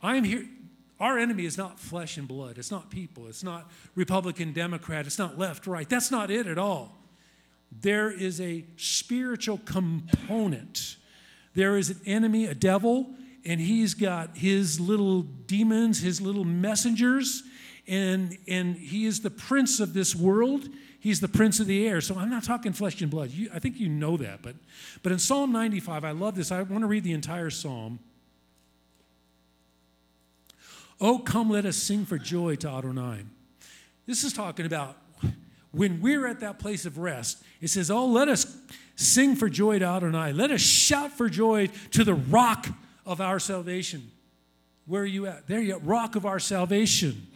I 0.00 0.14
am 0.14 0.22
here. 0.22 0.46
Our 1.00 1.18
enemy 1.18 1.44
is 1.44 1.58
not 1.58 1.80
flesh 1.80 2.16
and 2.16 2.28
blood. 2.28 2.56
It's 2.56 2.70
not 2.70 2.88
people. 2.88 3.26
It's 3.26 3.42
not 3.42 3.68
Republican, 3.96 4.52
Democrat. 4.52 5.04
It's 5.04 5.18
not 5.18 5.36
left, 5.36 5.66
right. 5.66 5.88
That's 5.88 6.12
not 6.12 6.30
it 6.30 6.46
at 6.46 6.58
all. 6.58 6.96
There 7.72 8.08
is 8.08 8.40
a 8.40 8.64
spiritual 8.76 9.58
component. 9.64 10.96
There 11.54 11.76
is 11.76 11.90
an 11.90 12.00
enemy, 12.06 12.46
a 12.46 12.54
devil, 12.54 13.10
and 13.44 13.60
he's 13.60 13.94
got 13.94 14.36
his 14.36 14.80
little 14.80 15.22
demons, 15.22 16.00
his 16.00 16.20
little 16.20 16.44
messengers, 16.44 17.42
and, 17.86 18.38
and 18.48 18.76
he 18.76 19.04
is 19.04 19.20
the 19.20 19.30
prince 19.30 19.80
of 19.80 19.92
this 19.92 20.14
world. 20.14 20.68
He's 20.98 21.20
the 21.20 21.28
prince 21.28 21.60
of 21.60 21.66
the 21.66 21.86
air. 21.86 22.00
So 22.00 22.16
I'm 22.16 22.30
not 22.30 22.44
talking 22.44 22.72
flesh 22.72 23.02
and 23.02 23.10
blood. 23.10 23.30
You, 23.30 23.50
I 23.54 23.58
think 23.58 23.78
you 23.78 23.90
know 23.90 24.16
that. 24.16 24.40
But, 24.40 24.56
but 25.02 25.12
in 25.12 25.18
Psalm 25.18 25.52
95, 25.52 26.04
I 26.04 26.12
love 26.12 26.34
this. 26.34 26.50
I 26.50 26.62
want 26.62 26.82
to 26.82 26.86
read 26.86 27.04
the 27.04 27.12
entire 27.12 27.50
psalm. 27.50 27.98
Oh, 31.00 31.18
come, 31.18 31.50
let 31.50 31.66
us 31.66 31.76
sing 31.76 32.06
for 32.06 32.16
joy 32.16 32.56
to 32.56 32.68
Adonai. 32.70 33.24
This 34.06 34.24
is 34.24 34.32
talking 34.32 34.64
about 34.64 34.96
when 35.72 36.00
we're 36.00 36.26
at 36.26 36.40
that 36.40 36.58
place 36.58 36.86
of 36.86 36.96
rest. 36.96 37.42
It 37.60 37.68
says, 37.68 37.90
Oh, 37.90 38.06
let 38.06 38.28
us 38.28 38.56
sing 38.96 39.36
for 39.36 39.50
joy 39.50 39.80
to 39.80 39.84
Adonai. 39.84 40.32
Let 40.32 40.50
us 40.50 40.62
shout 40.62 41.12
for 41.12 41.28
joy 41.28 41.68
to 41.90 42.04
the 42.04 42.14
rock 42.14 42.68
of 43.06 43.20
our 43.20 43.38
salvation. 43.38 44.10
Where 44.86 45.02
are 45.02 45.06
you 45.06 45.26
at? 45.26 45.46
There 45.46 45.60
you 45.60 45.76
are, 45.76 45.80
rock 45.80 46.16
of 46.16 46.26
our 46.26 46.38
salvation. 46.38 47.26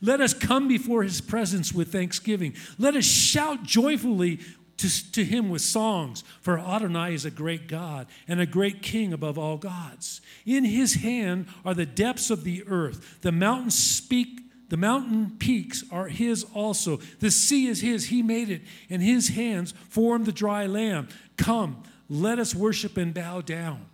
Let 0.00 0.20
us 0.20 0.34
come 0.34 0.68
before 0.68 1.02
his 1.02 1.20
presence 1.20 1.72
with 1.72 1.92
thanksgiving. 1.92 2.54
Let 2.78 2.96
us 2.96 3.04
shout 3.04 3.62
joyfully 3.62 4.40
to, 4.78 5.12
to 5.12 5.24
him 5.24 5.50
with 5.50 5.62
songs, 5.62 6.24
for 6.40 6.58
Adonai 6.58 7.14
is 7.14 7.24
a 7.24 7.30
great 7.30 7.68
God 7.68 8.06
and 8.26 8.40
a 8.40 8.46
great 8.46 8.82
king 8.82 9.12
above 9.12 9.38
all 9.38 9.56
gods. 9.56 10.20
In 10.44 10.64
his 10.64 10.94
hand 10.94 11.46
are 11.64 11.74
the 11.74 11.86
depths 11.86 12.30
of 12.30 12.44
the 12.44 12.64
earth. 12.66 13.20
The 13.22 13.32
mountains 13.32 13.78
speak, 13.78 14.40
the 14.68 14.76
mountain 14.76 15.36
peaks 15.38 15.84
are 15.90 16.08
his 16.08 16.44
also. 16.54 16.98
The 17.20 17.30
sea 17.30 17.66
is 17.66 17.80
his, 17.80 18.06
he 18.06 18.22
made 18.22 18.50
it, 18.50 18.62
and 18.90 19.00
his 19.00 19.28
hands 19.28 19.74
formed 19.88 20.26
the 20.26 20.32
dry 20.32 20.66
land. 20.66 21.08
Come, 21.36 21.82
let 22.08 22.38
us 22.38 22.54
worship 22.54 22.96
and 22.96 23.14
bow 23.14 23.40
down. 23.40 23.86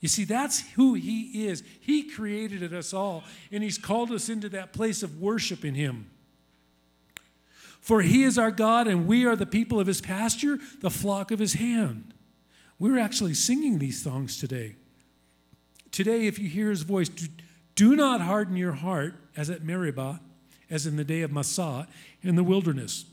You 0.00 0.08
see, 0.08 0.24
that's 0.24 0.60
who 0.72 0.94
He 0.94 1.46
is. 1.46 1.62
He 1.80 2.04
created 2.04 2.72
us 2.72 2.92
all, 2.92 3.24
and 3.50 3.62
He's 3.62 3.78
called 3.78 4.10
us 4.12 4.28
into 4.28 4.48
that 4.50 4.72
place 4.72 5.02
of 5.02 5.20
worship 5.20 5.64
in 5.64 5.74
Him. 5.74 6.10
For 7.80 8.02
He 8.02 8.22
is 8.22 8.38
our 8.38 8.50
God, 8.50 8.86
and 8.86 9.06
we 9.06 9.24
are 9.24 9.36
the 9.36 9.46
people 9.46 9.80
of 9.80 9.86
His 9.86 10.00
pasture, 10.00 10.58
the 10.80 10.90
flock 10.90 11.30
of 11.30 11.38
His 11.38 11.54
hand. 11.54 12.14
We're 12.78 12.98
actually 12.98 13.34
singing 13.34 13.78
these 13.78 14.02
songs 14.02 14.38
today. 14.38 14.76
Today, 15.90 16.26
if 16.26 16.38
you 16.38 16.48
hear 16.48 16.70
His 16.70 16.82
voice, 16.82 17.08
do, 17.08 17.26
do 17.74 17.96
not 17.96 18.20
harden 18.20 18.56
your 18.56 18.72
heart 18.72 19.14
as 19.36 19.50
at 19.50 19.64
Meribah, 19.64 20.20
as 20.68 20.86
in 20.86 20.96
the 20.96 21.04
day 21.04 21.22
of 21.22 21.32
Massah 21.32 21.88
in 22.22 22.36
the 22.36 22.44
wilderness 22.44 23.06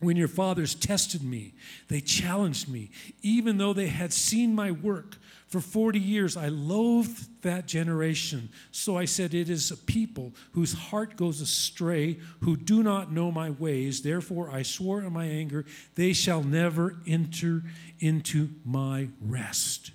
when 0.00 0.16
your 0.16 0.28
fathers 0.28 0.74
tested 0.74 1.22
me, 1.22 1.54
they 1.88 2.00
challenged 2.00 2.68
me. 2.68 2.90
Even 3.22 3.58
though 3.58 3.72
they 3.72 3.88
had 3.88 4.12
seen 4.12 4.54
my 4.54 4.70
work 4.70 5.16
for 5.48 5.60
40 5.60 5.98
years, 5.98 6.36
I 6.36 6.48
loathed 6.48 7.42
that 7.42 7.66
generation. 7.66 8.50
So 8.70 8.96
I 8.96 9.06
said, 9.06 9.34
It 9.34 9.50
is 9.50 9.70
a 9.70 9.76
people 9.76 10.34
whose 10.52 10.72
heart 10.72 11.16
goes 11.16 11.40
astray, 11.40 12.18
who 12.40 12.56
do 12.56 12.82
not 12.82 13.12
know 13.12 13.32
my 13.32 13.50
ways. 13.50 14.02
Therefore 14.02 14.50
I 14.50 14.62
swore 14.62 15.02
in 15.02 15.12
my 15.12 15.24
anger, 15.24 15.64
they 15.94 16.12
shall 16.12 16.42
never 16.42 16.96
enter 17.06 17.62
into 17.98 18.50
my 18.64 19.08
rest. 19.20 19.90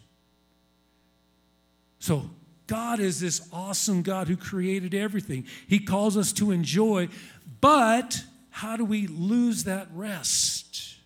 So 2.00 2.30
God 2.68 3.00
is 3.00 3.22
this 3.22 3.48
awesome 3.54 4.02
God 4.02 4.28
who 4.28 4.36
created 4.36 4.94
everything. 4.94 5.46
He 5.68 5.80
calls 5.80 6.18
us 6.18 6.34
to 6.34 6.52
enjoy, 6.52 7.10
but 7.62 8.24
how 8.54 8.78
do 8.78 8.86
we 8.86 9.08
lose 9.08 9.64
that 9.64 9.88
rest? 9.96 10.98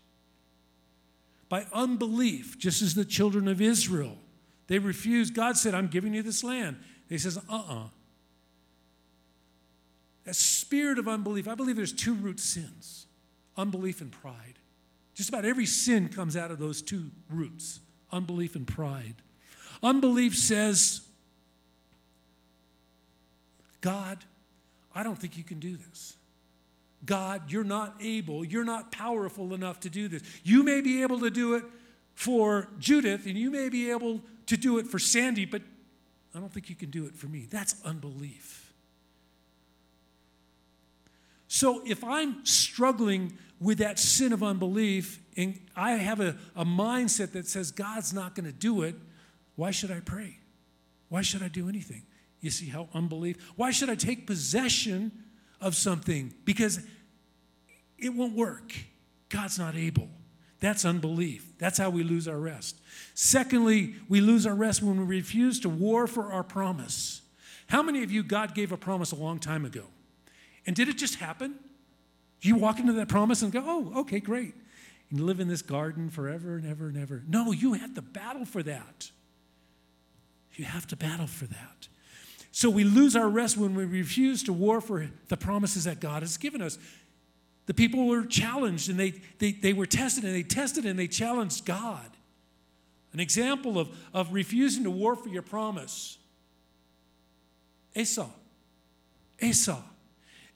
By 1.47 1.65
unbelief, 1.71 2.59
just 2.59 2.81
as 2.81 2.93
the 2.93 3.05
children 3.05 3.47
of 3.47 3.61
Israel. 3.61 4.17
They 4.67 4.79
refused. 4.79 5.33
God 5.33 5.55
said, 5.55 5.73
I'm 5.73 5.87
giving 5.87 6.13
you 6.13 6.21
this 6.21 6.43
land. 6.43 6.75
He 7.07 7.17
says, 7.17 7.37
uh 7.37 7.41
uh-uh. 7.49 7.73
uh 7.85 7.87
That 10.25 10.35
spirit 10.35 10.99
of 10.99 11.07
unbelief, 11.07 11.47
I 11.47 11.55
believe 11.55 11.77
there's 11.77 11.93
two 11.93 12.15
root 12.15 12.41
sins 12.41 13.07
unbelief 13.55 14.01
and 14.01 14.11
pride. 14.11 14.59
Just 15.15 15.29
about 15.29 15.45
every 15.45 15.65
sin 15.65 16.09
comes 16.09 16.35
out 16.35 16.51
of 16.51 16.59
those 16.59 16.81
two 16.81 17.11
roots 17.29 17.79
unbelief 18.11 18.57
and 18.57 18.67
pride. 18.67 19.15
Unbelief 19.81 20.35
says, 20.35 20.99
God, 23.79 24.17
I 24.93 25.01
don't 25.01 25.17
think 25.17 25.37
you 25.37 25.45
can 25.45 25.59
do 25.59 25.77
this. 25.77 26.17
God, 27.05 27.51
you're 27.51 27.63
not 27.63 27.95
able, 28.01 28.43
you're 28.43 28.63
not 28.65 28.91
powerful 28.91 29.53
enough 29.53 29.79
to 29.81 29.89
do 29.89 30.07
this. 30.07 30.23
You 30.43 30.63
may 30.63 30.81
be 30.81 31.03
able 31.03 31.19
to 31.19 31.29
do 31.29 31.55
it 31.55 31.63
for 32.15 32.69
Judith, 32.79 33.25
and 33.25 33.37
you 33.37 33.51
may 33.51 33.69
be 33.69 33.91
able 33.91 34.21
to 34.47 34.57
do 34.57 34.79
it 34.79 34.87
for 34.87 34.97
Sandy, 34.97 35.45
but 35.45 35.61
I 36.33 36.39
don't 36.39 36.51
think 36.51 36.69
you 36.69 36.75
can 36.75 36.89
do 36.89 37.05
it 37.05 37.15
for 37.15 37.27
me. 37.27 37.47
That's 37.49 37.75
unbelief. 37.85 38.73
So 41.47 41.81
if 41.85 42.03
I'm 42.03 42.45
struggling 42.45 43.33
with 43.59 43.79
that 43.79 43.99
sin 43.99 44.33
of 44.33 44.43
unbelief 44.43 45.19
and 45.35 45.59
I 45.75 45.91
have 45.91 46.19
a, 46.19 46.35
a 46.55 46.65
mindset 46.65 47.31
that 47.31 47.47
says 47.47 47.71
God's 47.71 48.13
not 48.13 48.35
going 48.35 48.45
to 48.45 48.51
do 48.51 48.83
it, 48.83 48.95
why 49.55 49.71
should 49.71 49.91
I 49.91 49.99
pray? 49.99 50.37
Why 51.09 51.21
should 51.21 51.41
I 51.41 51.47
do 51.47 51.69
anything? 51.69 52.03
You 52.41 52.49
see 52.49 52.67
how 52.67 52.89
unbelief? 52.93 53.37
Why 53.55 53.71
should 53.71 53.89
I 53.89 53.95
take 53.95 54.27
possession 54.27 55.11
of 55.61 55.75
something? 55.75 56.33
Because 56.45 56.79
it 57.97 58.13
won't 58.13 58.35
work. 58.35 58.73
God's 59.29 59.59
not 59.59 59.75
able. 59.75 60.09
That's 60.59 60.85
unbelief. 60.85 61.57
That's 61.59 61.77
how 61.77 61.89
we 61.89 62.03
lose 62.03 62.27
our 62.27 62.39
rest. 62.39 62.79
Secondly, 63.13 63.95
we 64.09 64.21
lose 64.21 64.45
our 64.45 64.55
rest 64.55 64.81
when 64.81 64.99
we 64.99 65.17
refuse 65.17 65.59
to 65.61 65.69
war 65.69 66.07
for 66.07 66.31
our 66.31 66.43
promise. 66.43 67.21
How 67.67 67.83
many 67.83 68.03
of 68.03 68.11
you, 68.11 68.23
God 68.23 68.55
gave 68.55 68.71
a 68.71 68.77
promise 68.77 69.11
a 69.11 69.15
long 69.15 69.39
time 69.39 69.65
ago? 69.65 69.83
And 70.65 70.75
did 70.75 70.89
it 70.89 70.97
just 70.97 71.15
happen? 71.15 71.55
You 72.41 72.55
walk 72.55 72.79
into 72.79 72.93
that 72.93 73.07
promise 73.07 73.41
and 73.41 73.51
go, 73.51 73.63
oh, 73.65 73.99
okay, 74.01 74.19
great. 74.19 74.53
And 75.09 75.21
live 75.21 75.39
in 75.39 75.47
this 75.47 75.61
garden 75.61 76.09
forever 76.09 76.55
and 76.55 76.65
ever 76.65 76.87
and 76.87 76.97
ever. 76.97 77.23
No, 77.27 77.51
you 77.51 77.73
have 77.73 77.93
to 77.95 78.01
battle 78.01 78.45
for 78.45 78.63
that. 78.63 79.11
You 80.53 80.65
have 80.65 80.87
to 80.87 80.95
battle 80.95 81.27
for 81.27 81.45
that. 81.45 81.87
So 82.57 82.71
we 82.71 82.83
lose 82.83 83.15
our 83.15 83.29
rest 83.29 83.55
when 83.55 83.75
we 83.75 83.85
refuse 83.85 84.41
to 84.41 84.51
war 84.51 84.81
for 84.81 85.07
the 85.27 85.37
promises 85.37 85.83
that 85.83 85.99
God 85.99 86.23
has 86.23 86.37
given 86.37 86.59
us. 86.59 86.79
The 87.67 87.73
people 87.75 88.07
were 88.07 88.25
challenged 88.25 88.89
and 88.89 88.99
they, 88.99 89.11
they, 89.37 89.51
they 89.51 89.73
were 89.73 89.85
tested 89.85 90.23
and 90.23 90.33
they 90.33 90.41
tested 90.41 90.83
and 90.83 90.97
they 90.97 91.07
challenged 91.07 91.65
God. 91.65 92.09
An 93.13 93.19
example 93.19 93.77
of, 93.77 93.95
of 94.11 94.33
refusing 94.33 94.85
to 94.85 94.89
war 94.89 95.15
for 95.15 95.29
your 95.29 95.43
promise 95.43 96.17
Esau. 97.95 98.31
Esau. 99.39 99.83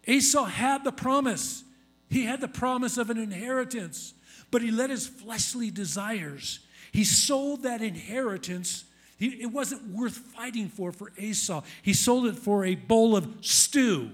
Esau 0.08 0.46
had 0.46 0.84
the 0.84 0.92
promise. 0.92 1.64
He 2.10 2.24
had 2.24 2.42
the 2.42 2.48
promise 2.48 2.98
of 2.98 3.12
an 3.12 3.20
inheritance, 3.20 4.16
but 4.50 4.64
he 4.64 4.72
let 4.72 4.90
his 4.90 5.06
fleshly 5.06 5.70
desires. 5.70 6.62
He 6.92 7.04
sold 7.04 7.62
that 7.62 7.84
inheritance. 7.84 8.86
It 9.24 9.52
wasn't 9.52 9.88
worth 9.90 10.18
fighting 10.18 10.68
for 10.68 10.92
for 10.92 11.12
Esau. 11.16 11.62
He 11.84 11.94
sold 11.94 12.26
it 12.26 12.36
for 12.36 12.66
a 12.66 12.74
bowl 12.74 13.16
of 13.16 13.28
stew. 13.42 14.10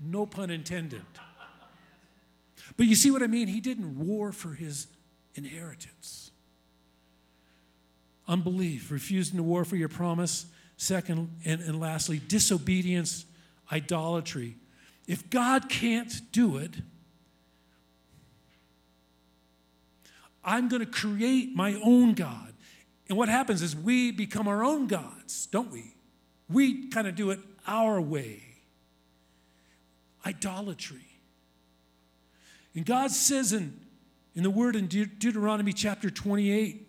No 0.00 0.24
pun 0.24 0.50
intended. 0.50 1.02
But 2.76 2.86
you 2.86 2.94
see 2.94 3.10
what 3.10 3.24
I 3.24 3.26
mean? 3.26 3.48
He 3.48 3.60
didn't 3.60 3.98
war 3.98 4.30
for 4.30 4.54
his 4.54 4.86
inheritance. 5.34 6.30
Unbelief, 8.28 8.92
refusing 8.92 9.36
to 9.36 9.42
war 9.42 9.64
for 9.64 9.74
your 9.74 9.88
promise. 9.88 10.46
Second, 10.76 11.28
and, 11.44 11.60
and 11.60 11.80
lastly, 11.80 12.20
disobedience, 12.28 13.26
idolatry. 13.72 14.54
If 15.08 15.28
God 15.28 15.68
can't 15.68 16.30
do 16.30 16.58
it, 16.58 16.74
I'm 20.44 20.68
going 20.68 20.84
to 20.84 20.90
create 20.90 21.56
my 21.56 21.74
own 21.82 22.14
God. 22.14 22.47
And 23.08 23.16
what 23.16 23.28
happens 23.28 23.62
is 23.62 23.74
we 23.74 24.10
become 24.10 24.46
our 24.46 24.64
own 24.64 24.86
gods, 24.86 25.46
don't 25.46 25.70
we? 25.70 25.94
We 26.50 26.88
kind 26.88 27.06
of 27.06 27.14
do 27.14 27.30
it 27.30 27.40
our 27.66 28.00
way. 28.00 28.42
Idolatry. 30.26 31.06
And 32.74 32.84
God 32.84 33.10
says 33.10 33.52
in, 33.52 33.80
in 34.34 34.42
the 34.42 34.50
word 34.50 34.76
in 34.76 34.86
De- 34.88 35.06
Deuteronomy 35.06 35.72
chapter 35.72 36.10
28, 36.10 36.86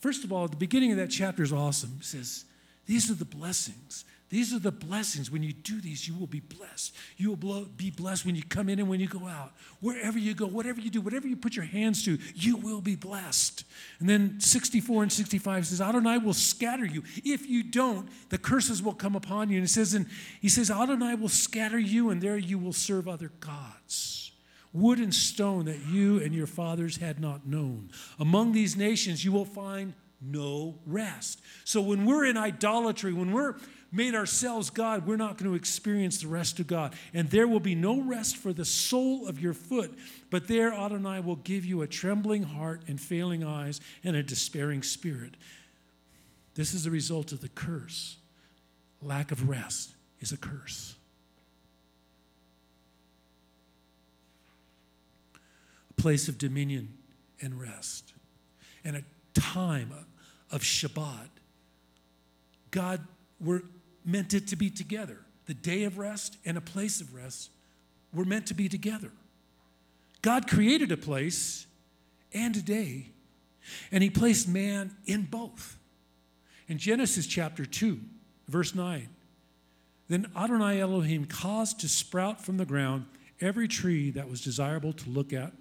first 0.00 0.24
of 0.24 0.32
all, 0.32 0.46
the 0.48 0.56
beginning 0.56 0.92
of 0.92 0.98
that 0.98 1.10
chapter 1.10 1.42
is 1.42 1.52
awesome. 1.52 1.96
It 2.00 2.04
says, 2.04 2.44
These 2.86 3.10
are 3.10 3.14
the 3.14 3.24
blessings. 3.24 4.04
These 4.28 4.52
are 4.52 4.58
the 4.58 4.72
blessings. 4.72 5.30
When 5.30 5.42
you 5.42 5.52
do 5.52 5.80
these, 5.80 6.08
you 6.08 6.14
will 6.14 6.26
be 6.26 6.40
blessed. 6.40 6.94
You 7.16 7.32
will 7.32 7.64
be 7.64 7.90
blessed 7.90 8.26
when 8.26 8.34
you 8.34 8.42
come 8.42 8.68
in 8.68 8.80
and 8.80 8.88
when 8.88 8.98
you 8.98 9.06
go 9.06 9.26
out. 9.26 9.52
Wherever 9.80 10.18
you 10.18 10.34
go, 10.34 10.46
whatever 10.46 10.80
you 10.80 10.90
do, 10.90 11.00
whatever 11.00 11.28
you 11.28 11.36
put 11.36 11.54
your 11.54 11.64
hands 11.64 12.04
to, 12.06 12.18
you 12.34 12.56
will 12.56 12.80
be 12.80 12.96
blessed. 12.96 13.64
And 14.00 14.08
then 14.08 14.40
64 14.40 15.04
and 15.04 15.12
65 15.12 15.66
says, 15.68 15.80
Adonai 15.80 16.18
will 16.18 16.34
scatter 16.34 16.84
you. 16.84 17.04
If 17.24 17.48
you 17.48 17.62
don't, 17.62 18.08
the 18.30 18.38
curses 18.38 18.82
will 18.82 18.94
come 18.94 19.14
upon 19.14 19.48
you. 19.48 19.58
And 19.58 19.64
it 19.64 19.70
says, 19.70 19.94
and 19.94 20.06
he 20.40 20.48
says, 20.48 20.70
Adonai 20.70 21.14
will 21.14 21.28
scatter 21.28 21.78
you, 21.78 22.10
and 22.10 22.20
there 22.20 22.36
you 22.36 22.58
will 22.58 22.72
serve 22.72 23.06
other 23.06 23.30
gods 23.40 24.26
wood 24.72 24.98
and 24.98 25.14
stone 25.14 25.64
that 25.64 25.86
you 25.86 26.20
and 26.20 26.34
your 26.34 26.46
fathers 26.46 26.98
had 26.98 27.18
not 27.18 27.46
known. 27.46 27.88
Among 28.18 28.52
these 28.52 28.76
nations 28.76 29.24
you 29.24 29.32
will 29.32 29.46
find 29.46 29.94
no 30.20 30.78
rest. 30.86 31.40
So 31.64 31.80
when 31.80 32.04
we're 32.04 32.26
in 32.26 32.36
idolatry, 32.36 33.12
when 33.12 33.32
we're 33.32 33.56
made 33.96 34.14
ourselves 34.14 34.70
God, 34.70 35.06
we're 35.06 35.16
not 35.16 35.38
going 35.38 35.50
to 35.50 35.56
experience 35.56 36.20
the 36.20 36.28
rest 36.28 36.60
of 36.60 36.66
God. 36.66 36.94
And 37.14 37.30
there 37.30 37.48
will 37.48 37.60
be 37.60 37.74
no 37.74 38.00
rest 38.00 38.36
for 38.36 38.52
the 38.52 38.64
sole 38.64 39.26
of 39.26 39.40
your 39.40 39.54
foot. 39.54 39.92
But 40.30 40.46
there, 40.46 40.72
Adonai 40.72 41.20
will 41.20 41.36
give 41.36 41.64
you 41.64 41.82
a 41.82 41.86
trembling 41.86 42.42
heart 42.42 42.82
and 42.86 43.00
failing 43.00 43.42
eyes 43.42 43.80
and 44.04 44.14
a 44.14 44.22
despairing 44.22 44.82
spirit. 44.82 45.34
This 46.54 46.74
is 46.74 46.84
the 46.84 46.90
result 46.90 47.32
of 47.32 47.40
the 47.40 47.48
curse. 47.48 48.16
Lack 49.02 49.32
of 49.32 49.48
rest 49.48 49.94
is 50.20 50.32
a 50.32 50.36
curse. 50.36 50.94
A 55.90 56.00
place 56.00 56.28
of 56.28 56.38
dominion 56.38 56.94
and 57.40 57.60
rest, 57.60 58.14
and 58.84 58.96
a 58.96 59.02
time 59.38 59.92
of 60.50 60.62
Shabbat. 60.62 61.28
God, 62.70 63.06
we're 63.38 63.62
meant 64.06 64.32
it 64.32 64.46
to 64.48 64.56
be 64.56 64.70
together. 64.70 65.18
The 65.46 65.54
day 65.54 65.84
of 65.84 65.98
rest 65.98 66.36
and 66.44 66.56
a 66.56 66.62
place 66.62 67.00
of 67.00 67.14
rest 67.14 67.50
were 68.12 68.24
meant 68.24 68.46
to 68.46 68.54
be 68.54 68.68
together. 68.68 69.10
God 70.22 70.48
created 70.48 70.90
a 70.90 70.96
place 70.96 71.66
and 72.32 72.56
a 72.56 72.62
day, 72.62 73.08
and 73.92 74.02
He 74.02 74.10
placed 74.10 74.48
man 74.48 74.96
in 75.04 75.22
both. 75.22 75.76
In 76.68 76.78
Genesis 76.78 77.26
chapter 77.26 77.64
2, 77.64 78.00
verse 78.48 78.74
9, 78.74 79.08
then 80.08 80.30
Adonai 80.36 80.80
Elohim 80.80 81.26
caused 81.26 81.80
to 81.80 81.88
sprout 81.88 82.44
from 82.44 82.56
the 82.56 82.64
ground 82.64 83.06
every 83.40 83.68
tree 83.68 84.10
that 84.10 84.28
was 84.28 84.40
desirable 84.40 84.92
to 84.92 85.10
look 85.10 85.32
at 85.32 85.52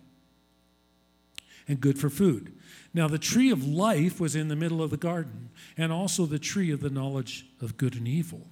and 1.68 1.82
good 1.82 1.98
for 1.98 2.10
food. 2.10 2.54
Now, 2.94 3.08
the 3.08 3.18
tree 3.18 3.52
of 3.52 3.68
life 3.68 4.20
was 4.20 4.36
in 4.36 4.48
the 4.48 4.56
middle 4.56 4.82
of 4.82 4.90
the 4.90 4.98
garden, 4.98 5.50
and 5.78 5.92
also 5.92 6.26
the 6.26 6.40
tree 6.40 6.72
of 6.72 6.82
the 6.82 6.90
knowledge 6.90 7.46
of 7.62 7.78
good 7.78 7.96
and 7.96 8.08
evil. 8.08 8.48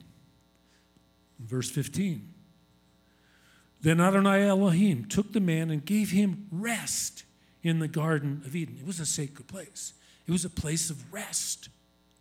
Verse 1.40 1.70
15. 1.70 2.34
Then 3.82 4.00
Adonai 4.00 4.48
Elohim 4.48 5.06
took 5.06 5.34
the 5.34 5.40
man 5.42 5.70
and 5.70 5.86
gave 5.86 6.12
him 6.12 6.48
rest 6.52 7.26
in 7.64 7.80
the 7.80 7.88
Garden 7.88 8.42
of 8.46 8.56
Eden. 8.56 8.78
It 8.80 8.88
was 8.88 9.00
a 9.00 9.06
sacred 9.06 9.48
place, 9.48 9.94
it 10.28 10.32
was 10.32 10.46
a 10.46 10.50
place 10.50 10.90
of 10.90 11.14
rest 11.14 11.70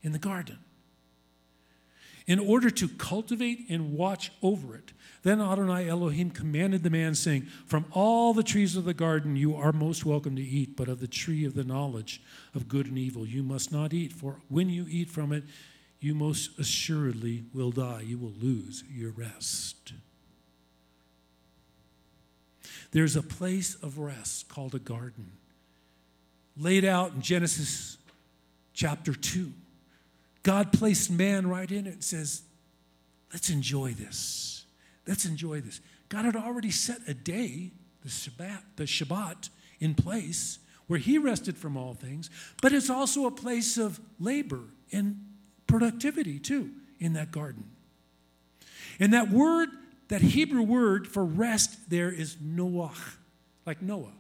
in 0.02 0.12
the 0.12 0.18
garden. 0.18 0.58
In 2.26 2.38
order 2.38 2.70
to 2.70 2.88
cultivate 2.88 3.66
and 3.68 3.94
watch 3.94 4.30
over 4.42 4.76
it, 4.76 4.92
then 5.22 5.40
Adonai 5.40 5.88
Elohim 5.88 6.30
commanded 6.30 6.82
the 6.82 6.90
man, 6.90 7.14
saying, 7.14 7.42
From 7.66 7.84
all 7.92 8.34
the 8.34 8.42
trees 8.42 8.76
of 8.76 8.84
the 8.84 8.94
garden 8.94 9.36
you 9.36 9.54
are 9.54 9.72
most 9.72 10.04
welcome 10.04 10.34
to 10.34 10.42
eat, 10.42 10.76
but 10.76 10.88
of 10.88 11.00
the 11.00 11.06
tree 11.06 11.44
of 11.44 11.54
the 11.54 11.64
knowledge 11.64 12.20
of 12.54 12.68
good 12.68 12.86
and 12.86 12.98
evil 12.98 13.24
you 13.24 13.42
must 13.42 13.70
not 13.70 13.92
eat, 13.92 14.12
for 14.12 14.40
when 14.48 14.68
you 14.68 14.86
eat 14.88 15.10
from 15.10 15.32
it, 15.32 15.44
you 16.00 16.16
most 16.16 16.58
assuredly 16.58 17.44
will 17.54 17.70
die. 17.70 18.02
You 18.04 18.18
will 18.18 18.34
lose 18.40 18.82
your 18.90 19.12
rest. 19.12 19.92
There's 22.90 23.14
a 23.14 23.22
place 23.22 23.76
of 23.76 23.98
rest 23.98 24.48
called 24.48 24.74
a 24.74 24.80
garden, 24.80 25.30
laid 26.56 26.84
out 26.84 27.12
in 27.12 27.22
Genesis 27.22 27.96
chapter 28.74 29.14
2. 29.14 29.52
God 30.42 30.72
placed 30.72 31.12
man 31.12 31.48
right 31.48 31.70
in 31.70 31.86
it 31.86 31.94
and 31.94 32.04
says, 32.04 32.42
Let's 33.32 33.48
enjoy 33.48 33.92
this. 33.92 34.51
Let's 35.06 35.24
enjoy 35.24 35.60
this. 35.60 35.80
God 36.08 36.24
had 36.24 36.36
already 36.36 36.70
set 36.70 37.00
a 37.08 37.14
day, 37.14 37.72
the 38.02 38.08
Shabbat, 38.08 38.62
the 38.76 38.84
Shabbat, 38.84 39.48
in 39.80 39.94
place 39.94 40.58
where 40.86 40.98
He 40.98 41.18
rested 41.18 41.56
from 41.56 41.76
all 41.76 41.94
things, 41.94 42.30
but 42.60 42.72
it's 42.72 42.90
also 42.90 43.26
a 43.26 43.30
place 43.30 43.78
of 43.78 44.00
labor 44.20 44.60
and 44.92 45.24
productivity 45.66 46.38
too 46.38 46.70
in 47.00 47.14
that 47.14 47.32
garden. 47.32 47.64
And 49.00 49.12
that 49.14 49.30
word, 49.30 49.70
that 50.08 50.20
Hebrew 50.20 50.62
word 50.62 51.08
for 51.08 51.24
rest 51.24 51.90
there 51.90 52.12
is 52.12 52.36
Noach, 52.36 53.16
like 53.66 53.82
Noah. 53.82 54.12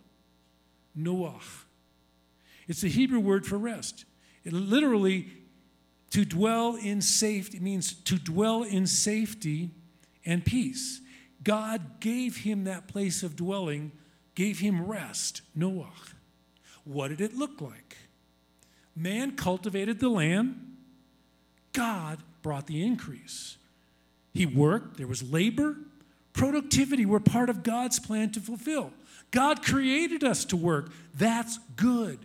Noach. 0.98 1.64
It's 2.66 2.80
the 2.80 2.88
Hebrew 2.88 3.20
word 3.20 3.46
for 3.46 3.58
rest. 3.58 4.04
It 4.44 4.52
literally, 4.52 5.28
to 6.10 6.24
dwell 6.24 6.76
in 6.76 7.00
safety, 7.00 7.60
means 7.60 7.92
to 7.92 8.18
dwell 8.18 8.62
in 8.62 8.86
safety 8.86 9.70
and 10.24 10.44
peace. 10.44 11.00
God 11.42 12.00
gave 12.00 12.38
him 12.38 12.64
that 12.64 12.88
place 12.88 13.22
of 13.22 13.36
dwelling, 13.36 13.92
gave 14.34 14.60
him 14.60 14.86
rest, 14.86 15.42
Noah. 15.54 15.90
What 16.84 17.08
did 17.08 17.20
it 17.20 17.36
look 17.36 17.60
like? 17.60 17.96
Man 18.94 19.36
cultivated 19.36 19.98
the 19.98 20.08
land, 20.08 20.76
God 21.72 22.18
brought 22.42 22.66
the 22.66 22.84
increase. 22.84 23.56
He 24.34 24.46
worked, 24.46 24.96
there 24.98 25.06
was 25.06 25.22
labor, 25.30 25.76
productivity 26.32 27.06
were 27.06 27.20
part 27.20 27.50
of 27.50 27.62
God's 27.62 27.98
plan 27.98 28.30
to 28.32 28.40
fulfill. 28.40 28.92
God 29.30 29.62
created 29.62 30.24
us 30.24 30.44
to 30.46 30.56
work. 30.56 30.90
That's 31.14 31.58
good. 31.76 32.18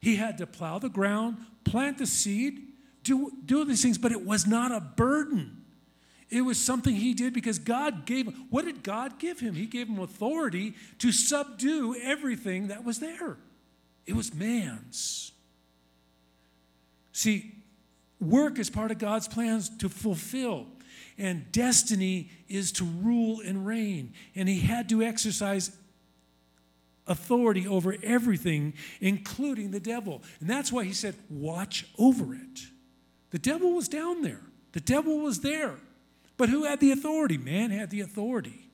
He 0.00 0.16
had 0.16 0.38
to 0.38 0.46
plow 0.46 0.78
the 0.78 0.88
ground, 0.88 1.38
plant 1.64 1.98
the 1.98 2.06
seed, 2.06 2.68
do, 3.04 3.32
do 3.44 3.64
these 3.64 3.82
things, 3.82 3.98
but 3.98 4.12
it 4.12 4.24
was 4.24 4.46
not 4.46 4.72
a 4.72 4.80
burden. 4.80 5.63
It 6.34 6.40
was 6.40 6.60
something 6.60 6.96
he 6.96 7.14
did 7.14 7.32
because 7.32 7.60
God 7.60 8.06
gave 8.06 8.26
him. 8.26 8.46
What 8.50 8.64
did 8.64 8.82
God 8.82 9.20
give 9.20 9.38
him? 9.38 9.54
He 9.54 9.66
gave 9.66 9.88
him 9.88 10.00
authority 10.00 10.74
to 10.98 11.12
subdue 11.12 11.94
everything 12.02 12.66
that 12.68 12.84
was 12.84 12.98
there. 12.98 13.36
It 14.04 14.16
was 14.16 14.34
man's. 14.34 15.30
See, 17.12 17.54
work 18.20 18.58
is 18.58 18.68
part 18.68 18.90
of 18.90 18.98
God's 18.98 19.28
plans 19.28 19.68
to 19.78 19.88
fulfill, 19.88 20.66
and 21.16 21.52
destiny 21.52 22.32
is 22.48 22.72
to 22.72 22.84
rule 22.84 23.40
and 23.40 23.64
reign. 23.64 24.12
And 24.34 24.48
he 24.48 24.58
had 24.58 24.88
to 24.88 25.04
exercise 25.04 25.70
authority 27.06 27.68
over 27.68 27.94
everything, 28.02 28.74
including 29.00 29.70
the 29.70 29.78
devil. 29.78 30.20
And 30.40 30.50
that's 30.50 30.72
why 30.72 30.82
he 30.82 30.94
said, 30.94 31.14
Watch 31.30 31.86
over 31.96 32.34
it. 32.34 32.60
The 33.30 33.38
devil 33.38 33.74
was 33.74 33.86
down 33.86 34.22
there, 34.22 34.42
the 34.72 34.80
devil 34.80 35.20
was 35.20 35.38
there. 35.42 35.76
But 36.36 36.48
who 36.48 36.64
had 36.64 36.80
the 36.80 36.90
authority? 36.90 37.38
Man 37.38 37.70
had 37.70 37.90
the 37.90 38.00
authority. 38.00 38.68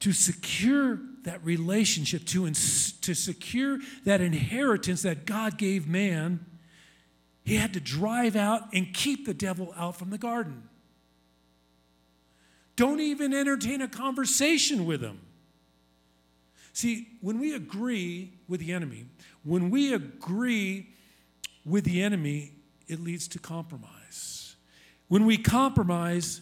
To 0.00 0.12
secure 0.12 1.00
that 1.22 1.44
relationship, 1.44 2.24
to, 2.26 2.46
ins- 2.46 2.92
to 2.92 3.14
secure 3.14 3.80
that 4.04 4.20
inheritance 4.20 5.02
that 5.02 5.26
God 5.26 5.58
gave 5.58 5.88
man, 5.88 6.46
he 7.44 7.56
had 7.56 7.72
to 7.74 7.80
drive 7.80 8.36
out 8.36 8.62
and 8.72 8.94
keep 8.94 9.26
the 9.26 9.34
devil 9.34 9.74
out 9.76 9.96
from 9.96 10.10
the 10.10 10.18
garden. 10.18 10.68
Don't 12.76 13.00
even 13.00 13.32
entertain 13.32 13.80
a 13.80 13.88
conversation 13.88 14.84
with 14.84 15.00
him. 15.00 15.20
See, 16.72 17.08
when 17.20 17.40
we 17.40 17.54
agree 17.54 18.34
with 18.46 18.60
the 18.60 18.72
enemy, 18.72 19.06
when 19.42 19.70
we 19.70 19.94
agree 19.94 20.90
with 21.66 21.84
the 21.84 22.00
enemy, 22.02 22.52
it 22.86 23.00
leads 23.00 23.28
to 23.28 23.38
compromise. 23.38 24.54
When 25.08 25.26
we 25.26 25.36
compromise, 25.36 26.40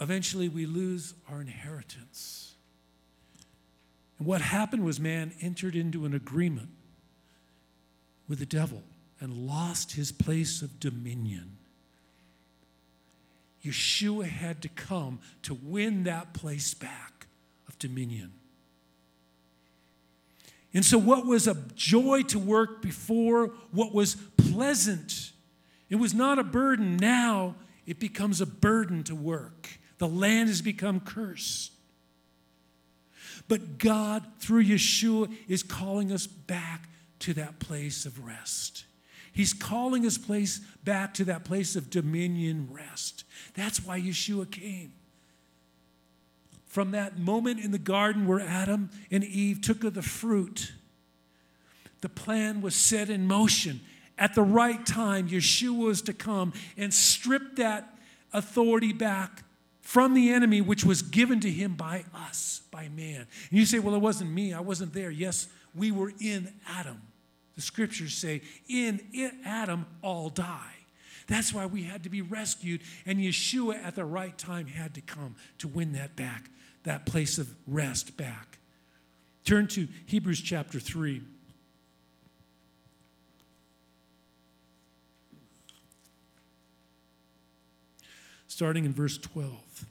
eventually 0.00 0.48
we 0.48 0.66
lose 0.66 1.14
our 1.30 1.40
inheritance. 1.40 2.54
And 4.18 4.26
what 4.26 4.40
happened 4.42 4.84
was 4.84 5.00
man 5.00 5.32
entered 5.40 5.74
into 5.74 6.04
an 6.04 6.14
agreement 6.14 6.68
with 8.28 8.38
the 8.38 8.46
devil 8.46 8.82
and 9.20 9.32
lost 9.46 9.92
his 9.92 10.12
place 10.12 10.62
of 10.62 10.78
dominion. 10.78 11.56
Yeshua 13.64 14.26
had 14.28 14.62
to 14.62 14.68
come 14.68 15.18
to 15.42 15.54
win 15.54 16.04
that 16.04 16.34
place 16.34 16.74
back 16.74 17.26
of 17.68 17.78
dominion. 17.78 18.32
And 20.74 20.84
so, 20.84 20.98
what 20.98 21.26
was 21.26 21.46
a 21.46 21.56
joy 21.74 22.22
to 22.24 22.38
work 22.38 22.82
before, 22.82 23.52
what 23.70 23.94
was 23.94 24.16
pleasant, 24.36 25.32
it 25.88 25.96
was 25.96 26.14
not 26.14 26.38
a 26.38 26.44
burden. 26.44 26.96
Now 26.96 27.54
it 27.86 28.00
becomes 28.00 28.40
a 28.40 28.46
burden 28.46 29.04
to 29.04 29.14
work. 29.14 29.78
The 29.98 30.08
land 30.08 30.48
has 30.48 30.60
become 30.60 31.00
cursed. 31.00 31.72
But 33.48 33.78
God, 33.78 34.26
through 34.40 34.64
Yeshua, 34.64 35.32
is 35.48 35.62
calling 35.62 36.10
us 36.10 36.26
back 36.26 36.88
to 37.20 37.32
that 37.34 37.60
place 37.60 38.04
of 38.04 38.26
rest. 38.26 38.84
He's 39.32 39.52
calling 39.52 40.04
us 40.06 40.18
place 40.18 40.60
back 40.82 41.14
to 41.14 41.24
that 41.26 41.44
place 41.44 41.76
of 41.76 41.90
dominion 41.90 42.68
rest. 42.72 43.24
That's 43.54 43.84
why 43.84 44.00
Yeshua 44.00 44.50
came. 44.50 44.92
From 46.76 46.90
that 46.90 47.18
moment 47.18 47.58
in 47.58 47.70
the 47.70 47.78
garden 47.78 48.26
where 48.26 48.38
Adam 48.38 48.90
and 49.10 49.24
Eve 49.24 49.62
took 49.62 49.82
of 49.82 49.94
the 49.94 50.02
fruit, 50.02 50.72
the 52.02 52.08
plan 52.10 52.60
was 52.60 52.74
set 52.74 53.08
in 53.08 53.26
motion. 53.26 53.80
At 54.18 54.34
the 54.34 54.42
right 54.42 54.84
time, 54.84 55.26
Yeshua 55.26 55.86
was 55.86 56.02
to 56.02 56.12
come 56.12 56.52
and 56.76 56.92
strip 56.92 57.56
that 57.56 57.96
authority 58.30 58.92
back 58.92 59.42
from 59.80 60.12
the 60.12 60.30
enemy, 60.30 60.60
which 60.60 60.84
was 60.84 61.00
given 61.00 61.40
to 61.40 61.50
him 61.50 61.76
by 61.76 62.04
us, 62.14 62.60
by 62.70 62.90
man. 62.90 63.26
And 63.50 63.58
you 63.58 63.64
say, 63.64 63.78
Well, 63.78 63.94
it 63.94 64.02
wasn't 64.02 64.32
me, 64.32 64.52
I 64.52 64.60
wasn't 64.60 64.92
there. 64.92 65.10
Yes, 65.10 65.48
we 65.74 65.90
were 65.90 66.12
in 66.20 66.52
Adam. 66.68 67.00
The 67.54 67.62
scriptures 67.62 68.12
say, 68.12 68.42
In 68.68 69.00
Adam, 69.46 69.86
all 70.02 70.28
die. 70.28 70.74
That's 71.26 71.52
why 71.52 71.66
we 71.66 71.84
had 71.84 72.02
to 72.04 72.10
be 72.10 72.22
rescued, 72.22 72.82
and 73.04 73.18
Yeshua 73.18 73.82
at 73.82 73.96
the 73.96 74.04
right 74.04 74.36
time 74.36 74.66
had 74.66 74.94
to 74.94 75.00
come 75.00 75.36
to 75.58 75.68
win 75.68 75.92
that 75.92 76.14
back, 76.14 76.50
that 76.86 77.04
place 77.04 77.36
of 77.36 77.52
rest 77.66 78.16
back. 78.16 78.58
Turn 79.44 79.66
to 79.68 79.86
Hebrews 80.06 80.40
chapter 80.40 80.80
3. 80.80 81.20
Starting 88.46 88.84
in 88.84 88.92
verse 88.92 89.18
12. 89.18 89.86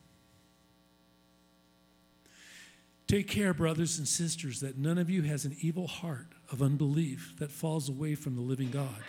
Take 3.08 3.28
care, 3.28 3.54
brothers 3.54 4.00
and 4.00 4.08
sisters, 4.08 4.62
that 4.62 4.78
none 4.78 4.98
of 4.98 5.10
you 5.10 5.22
has 5.24 5.46
an 5.46 5.56
evil 5.60 5.88
heart 5.88 6.28
of 6.52 6.62
unbelief 6.62 7.34
that 7.40 7.52
falls 7.52 7.90
away 7.90 8.16
from 8.16 8.36
the 8.36 8.42
living 8.42 8.72
God. 8.72 9.04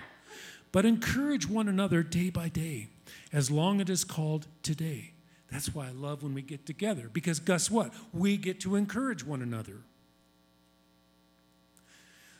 But 0.72 0.84
encourage 0.84 1.48
one 1.48 1.68
another 1.68 2.02
day 2.02 2.30
by 2.30 2.48
day, 2.48 2.88
as 3.32 3.50
long 3.50 3.76
as 3.76 3.82
it 3.82 3.90
is 3.90 4.04
called 4.04 4.48
today. 4.62 5.12
That's 5.50 5.74
why 5.74 5.86
I 5.86 5.90
love 5.90 6.22
when 6.22 6.34
we 6.34 6.42
get 6.42 6.66
together, 6.66 7.08
because 7.12 7.38
guess 7.38 7.70
what? 7.70 7.92
We 8.12 8.36
get 8.36 8.60
to 8.60 8.76
encourage 8.76 9.24
one 9.24 9.42
another. 9.42 9.78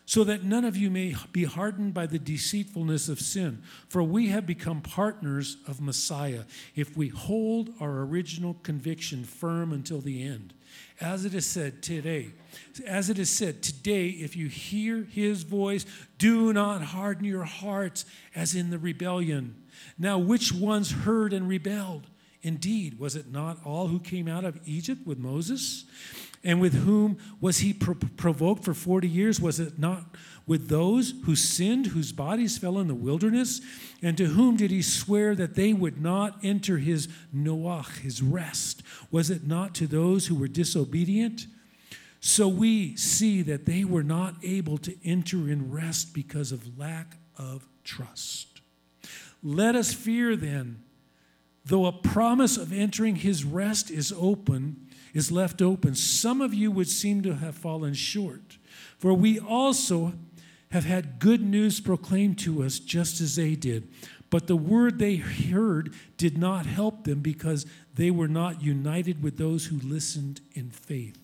So 0.08 0.22
that 0.22 0.44
none 0.44 0.64
of 0.64 0.76
you 0.76 0.88
may 0.88 1.16
be 1.32 1.44
hardened 1.44 1.92
by 1.92 2.06
the 2.06 2.20
deceitfulness 2.20 3.08
of 3.08 3.20
sin. 3.20 3.62
For 3.88 4.04
we 4.04 4.28
have 4.28 4.46
become 4.46 4.80
partners 4.80 5.56
of 5.66 5.80
Messiah 5.80 6.44
if 6.76 6.96
we 6.96 7.08
hold 7.08 7.70
our 7.80 8.02
original 8.02 8.54
conviction 8.62 9.24
firm 9.24 9.72
until 9.72 10.00
the 10.00 10.22
end. 10.22 10.54
As 11.00 11.24
it 11.24 11.34
is 11.34 11.44
said 11.44 11.82
today, 11.82 12.30
as 12.86 13.10
it 13.10 13.18
is 13.18 13.30
said 13.30 13.64
today, 13.64 14.08
if 14.08 14.36
you 14.36 14.46
hear 14.46 15.02
his 15.02 15.42
voice, 15.42 15.84
do 16.18 16.52
not 16.52 16.82
harden 16.82 17.24
your 17.24 17.44
hearts 17.44 18.04
as 18.34 18.54
in 18.54 18.70
the 18.70 18.78
rebellion. 18.78 19.56
Now, 19.98 20.18
which 20.18 20.52
ones 20.52 20.92
heard 20.92 21.32
and 21.32 21.48
rebelled? 21.48 22.06
Indeed, 22.46 23.00
was 23.00 23.16
it 23.16 23.32
not 23.32 23.58
all 23.64 23.88
who 23.88 23.98
came 23.98 24.28
out 24.28 24.44
of 24.44 24.60
Egypt 24.64 25.04
with 25.04 25.18
Moses? 25.18 25.84
And 26.44 26.60
with 26.60 26.74
whom 26.74 27.18
was 27.40 27.58
he 27.58 27.72
pro- 27.72 27.96
provoked 28.16 28.62
for 28.64 28.72
40 28.72 29.08
years? 29.08 29.40
Was 29.40 29.58
it 29.58 29.80
not 29.80 30.14
with 30.46 30.68
those 30.68 31.12
who 31.24 31.34
sinned, 31.34 31.86
whose 31.86 32.12
bodies 32.12 32.56
fell 32.56 32.78
in 32.78 32.86
the 32.86 32.94
wilderness? 32.94 33.60
And 34.00 34.16
to 34.18 34.26
whom 34.26 34.56
did 34.56 34.70
he 34.70 34.80
swear 34.80 35.34
that 35.34 35.56
they 35.56 35.72
would 35.72 36.00
not 36.00 36.38
enter 36.44 36.78
his 36.78 37.08
Noach, 37.34 37.98
his 37.98 38.22
rest? 38.22 38.84
Was 39.10 39.28
it 39.28 39.44
not 39.44 39.74
to 39.74 39.88
those 39.88 40.28
who 40.28 40.36
were 40.36 40.46
disobedient? 40.46 41.48
So 42.20 42.46
we 42.46 42.94
see 42.94 43.42
that 43.42 43.66
they 43.66 43.82
were 43.82 44.04
not 44.04 44.36
able 44.44 44.78
to 44.78 44.94
enter 45.04 45.50
in 45.50 45.72
rest 45.72 46.14
because 46.14 46.52
of 46.52 46.78
lack 46.78 47.16
of 47.36 47.66
trust. 47.82 48.60
Let 49.42 49.74
us 49.74 49.92
fear 49.92 50.36
then, 50.36 50.84
though 51.66 51.86
a 51.86 51.92
promise 51.92 52.56
of 52.56 52.72
entering 52.72 53.16
his 53.16 53.44
rest 53.44 53.90
is 53.90 54.12
open 54.16 54.86
is 55.16 55.32
left 55.32 55.62
open, 55.62 55.94
some 55.94 56.42
of 56.42 56.52
you 56.52 56.70
would 56.70 56.88
seem 56.88 57.22
to 57.22 57.36
have 57.36 57.54
fallen 57.54 57.94
short. 57.94 58.58
For 58.98 59.14
we 59.14 59.38
also 59.38 60.12
have 60.70 60.84
had 60.84 61.18
good 61.18 61.40
news 61.40 61.80
proclaimed 61.80 62.38
to 62.40 62.62
us 62.62 62.78
just 62.78 63.22
as 63.22 63.36
they 63.36 63.54
did. 63.54 63.88
But 64.28 64.46
the 64.46 64.56
word 64.56 64.98
they 64.98 65.16
heard 65.16 65.94
did 66.18 66.36
not 66.36 66.66
help 66.66 67.04
them 67.04 67.20
because 67.20 67.64
they 67.94 68.10
were 68.10 68.28
not 68.28 68.62
united 68.62 69.22
with 69.22 69.38
those 69.38 69.66
who 69.66 69.78
listened 69.78 70.42
in 70.52 70.70
faith. 70.70 71.18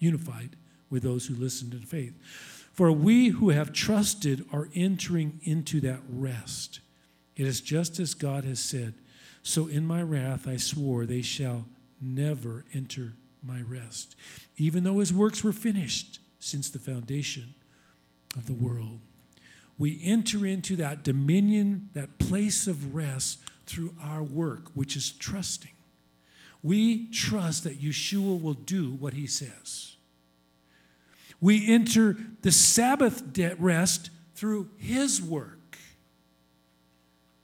Unified 0.00 0.56
with 0.90 1.04
those 1.04 1.26
who 1.26 1.34
listened 1.34 1.74
in 1.74 1.80
faith. 1.80 2.14
For 2.72 2.90
we 2.90 3.28
who 3.28 3.50
have 3.50 3.72
trusted 3.72 4.44
are 4.52 4.68
entering 4.74 5.40
into 5.44 5.80
that 5.82 6.00
rest. 6.08 6.80
It 7.36 7.46
is 7.46 7.60
just 7.60 8.00
as 8.00 8.14
God 8.14 8.44
has 8.44 8.58
said. 8.58 8.94
So 9.48 9.66
in 9.66 9.86
my 9.86 10.02
wrath 10.02 10.46
I 10.46 10.58
swore 10.58 11.06
they 11.06 11.22
shall 11.22 11.64
never 12.02 12.66
enter 12.74 13.14
my 13.42 13.62
rest, 13.62 14.14
even 14.58 14.84
though 14.84 14.98
his 14.98 15.10
works 15.10 15.42
were 15.42 15.54
finished 15.54 16.18
since 16.38 16.68
the 16.68 16.78
foundation 16.78 17.54
of 18.36 18.44
the 18.44 18.52
world. 18.52 19.00
we 19.78 20.02
enter 20.04 20.44
into 20.44 20.76
that 20.76 21.02
dominion, 21.02 21.88
that 21.94 22.18
place 22.18 22.66
of 22.66 22.94
rest 22.94 23.38
through 23.64 23.94
our 24.02 24.22
work, 24.22 24.68
which 24.74 24.96
is 24.96 25.12
trusting. 25.12 25.72
We 26.62 27.06
trust 27.06 27.64
that 27.64 27.80
Yeshua 27.80 28.42
will 28.42 28.52
do 28.52 28.90
what 28.90 29.14
he 29.14 29.26
says. 29.26 29.96
We 31.40 31.72
enter 31.72 32.18
the 32.42 32.52
Sabbath 32.52 33.22
rest 33.58 34.10
through 34.34 34.68
his 34.76 35.22
work. 35.22 35.78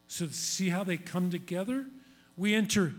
So, 0.06 0.26
see 0.26 0.68
how 0.68 0.84
they 0.84 0.98
come 0.98 1.30
together? 1.30 1.86
We 2.36 2.54
enter 2.54 2.94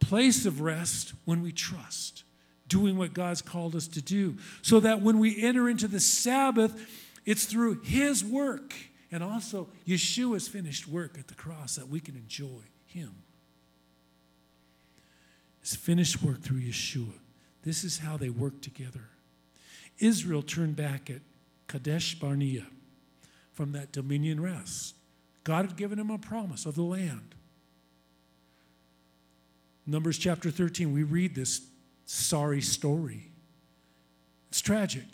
place 0.00 0.46
of 0.46 0.60
rest 0.60 1.14
when 1.24 1.42
we 1.42 1.52
trust, 1.52 2.24
doing 2.68 2.96
what 2.96 3.14
God's 3.14 3.42
called 3.42 3.74
us 3.76 3.86
to 3.88 4.02
do. 4.02 4.36
So 4.62 4.80
that 4.80 5.00
when 5.00 5.18
we 5.18 5.42
enter 5.42 5.68
into 5.68 5.88
the 5.88 6.00
Sabbath, 6.00 6.88
it's 7.24 7.44
through 7.44 7.80
his 7.82 8.24
work 8.24 8.74
and 9.12 9.22
also 9.22 9.68
Yeshua's 9.86 10.48
finished 10.48 10.88
work 10.88 11.18
at 11.18 11.28
the 11.28 11.34
cross 11.34 11.76
that 11.76 11.88
we 11.88 12.00
can 12.00 12.16
enjoy 12.16 12.62
him. 12.86 13.14
His 15.60 15.76
finished 15.76 16.22
work 16.22 16.40
through 16.40 16.60
Yeshua. 16.60 17.12
This 17.62 17.84
is 17.84 17.98
how 17.98 18.16
they 18.16 18.30
work 18.30 18.62
together. 18.62 19.10
Israel 19.98 20.42
turned 20.42 20.74
back 20.74 21.10
at 21.10 21.20
Kadesh 21.68 22.18
Barnea 22.18 22.66
from 23.52 23.72
that 23.72 23.92
dominion 23.92 24.40
rest. 24.40 24.94
God 25.44 25.66
had 25.66 25.76
given 25.76 25.98
him 25.98 26.10
a 26.10 26.18
promise 26.18 26.66
of 26.66 26.74
the 26.74 26.82
land. 26.82 27.34
Numbers 29.86 30.18
chapter 30.18 30.50
13, 30.50 30.92
we 30.92 31.02
read 31.02 31.34
this 31.34 31.62
sorry 32.06 32.60
story. 32.60 33.30
It's 34.48 34.60
tragic. 34.60 35.04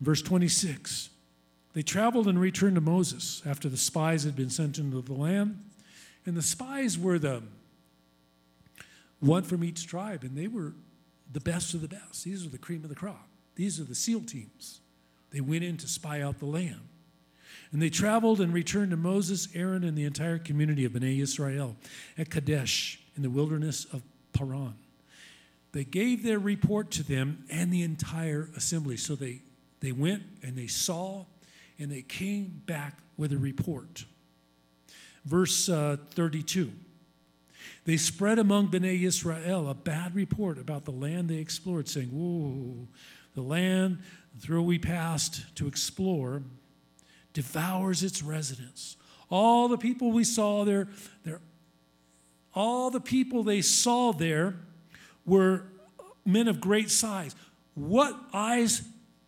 Verse 0.00 0.22
26 0.22 1.10
They 1.74 1.82
traveled 1.82 2.26
and 2.26 2.40
returned 2.40 2.76
to 2.76 2.80
Moses 2.80 3.42
after 3.46 3.68
the 3.68 3.76
spies 3.76 4.24
had 4.24 4.34
been 4.34 4.50
sent 4.50 4.78
into 4.78 5.00
the 5.00 5.12
land. 5.12 5.64
And 6.26 6.36
the 6.36 6.42
spies 6.42 6.98
were 6.98 7.18
the 7.18 7.42
one 9.20 9.42
from 9.42 9.64
each 9.64 9.86
tribe, 9.86 10.22
and 10.22 10.36
they 10.36 10.48
were 10.48 10.74
the 11.32 11.40
best 11.40 11.74
of 11.74 11.80
the 11.80 11.88
best. 11.88 12.24
These 12.24 12.44
are 12.44 12.50
the 12.50 12.58
cream 12.58 12.82
of 12.82 12.88
the 12.88 12.94
crop. 12.94 13.28
These 13.54 13.78
are 13.80 13.84
the 13.84 13.94
SEAL 13.94 14.22
teams. 14.22 14.80
They 15.30 15.40
went 15.40 15.64
in 15.64 15.76
to 15.78 15.88
spy 15.88 16.20
out 16.22 16.38
the 16.38 16.46
land. 16.46 16.80
And 17.72 17.80
they 17.80 17.90
traveled 17.90 18.40
and 18.40 18.52
returned 18.52 18.90
to 18.90 18.96
Moses, 18.96 19.48
Aaron, 19.54 19.84
and 19.84 19.96
the 19.96 20.04
entire 20.04 20.38
community 20.38 20.84
of 20.84 20.92
Bnei 20.92 21.20
Israel 21.20 21.76
at 22.18 22.30
Kadesh 22.30 22.99
in 23.20 23.22
the 23.22 23.28
wilderness 23.28 23.84
of 23.92 24.00
Paran. 24.32 24.72
They 25.72 25.84
gave 25.84 26.22
their 26.22 26.38
report 26.38 26.90
to 26.92 27.02
them 27.02 27.44
and 27.50 27.70
the 27.70 27.82
entire 27.82 28.48
assembly. 28.56 28.96
So 28.96 29.14
they, 29.14 29.42
they 29.80 29.92
went 29.92 30.22
and 30.42 30.56
they 30.56 30.68
saw 30.68 31.26
and 31.78 31.92
they 31.92 32.00
came 32.00 32.62
back 32.64 32.96
with 33.18 33.34
a 33.34 33.36
report. 33.36 34.06
Verse 35.26 35.68
uh, 35.68 35.98
32 36.12 36.72
They 37.84 37.98
spread 37.98 38.38
among 38.38 38.68
Bnei 38.68 39.02
Israel 39.02 39.68
a 39.68 39.74
bad 39.74 40.14
report 40.14 40.56
about 40.56 40.86
the 40.86 40.90
land 40.90 41.28
they 41.28 41.36
explored, 41.36 41.90
saying, 41.90 42.08
Whoa, 42.08 42.88
the 43.34 43.42
land 43.42 43.98
through 44.38 44.62
we 44.62 44.78
passed 44.78 45.54
to 45.56 45.66
explore 45.66 46.42
devours 47.34 48.02
its 48.02 48.22
residents. 48.22 48.96
All 49.28 49.68
the 49.68 49.76
people 49.76 50.10
we 50.10 50.24
saw 50.24 50.64
there, 50.64 50.88
they're, 51.22 51.42
all 52.54 52.90
the 52.90 53.00
people 53.00 53.42
they 53.42 53.62
saw 53.62 54.12
there 54.12 54.56
were 55.24 55.64
men 56.24 56.48
of 56.48 56.60
great 56.60 56.90
size. 56.90 57.34
What 57.74 58.16
eyes, 58.32 58.82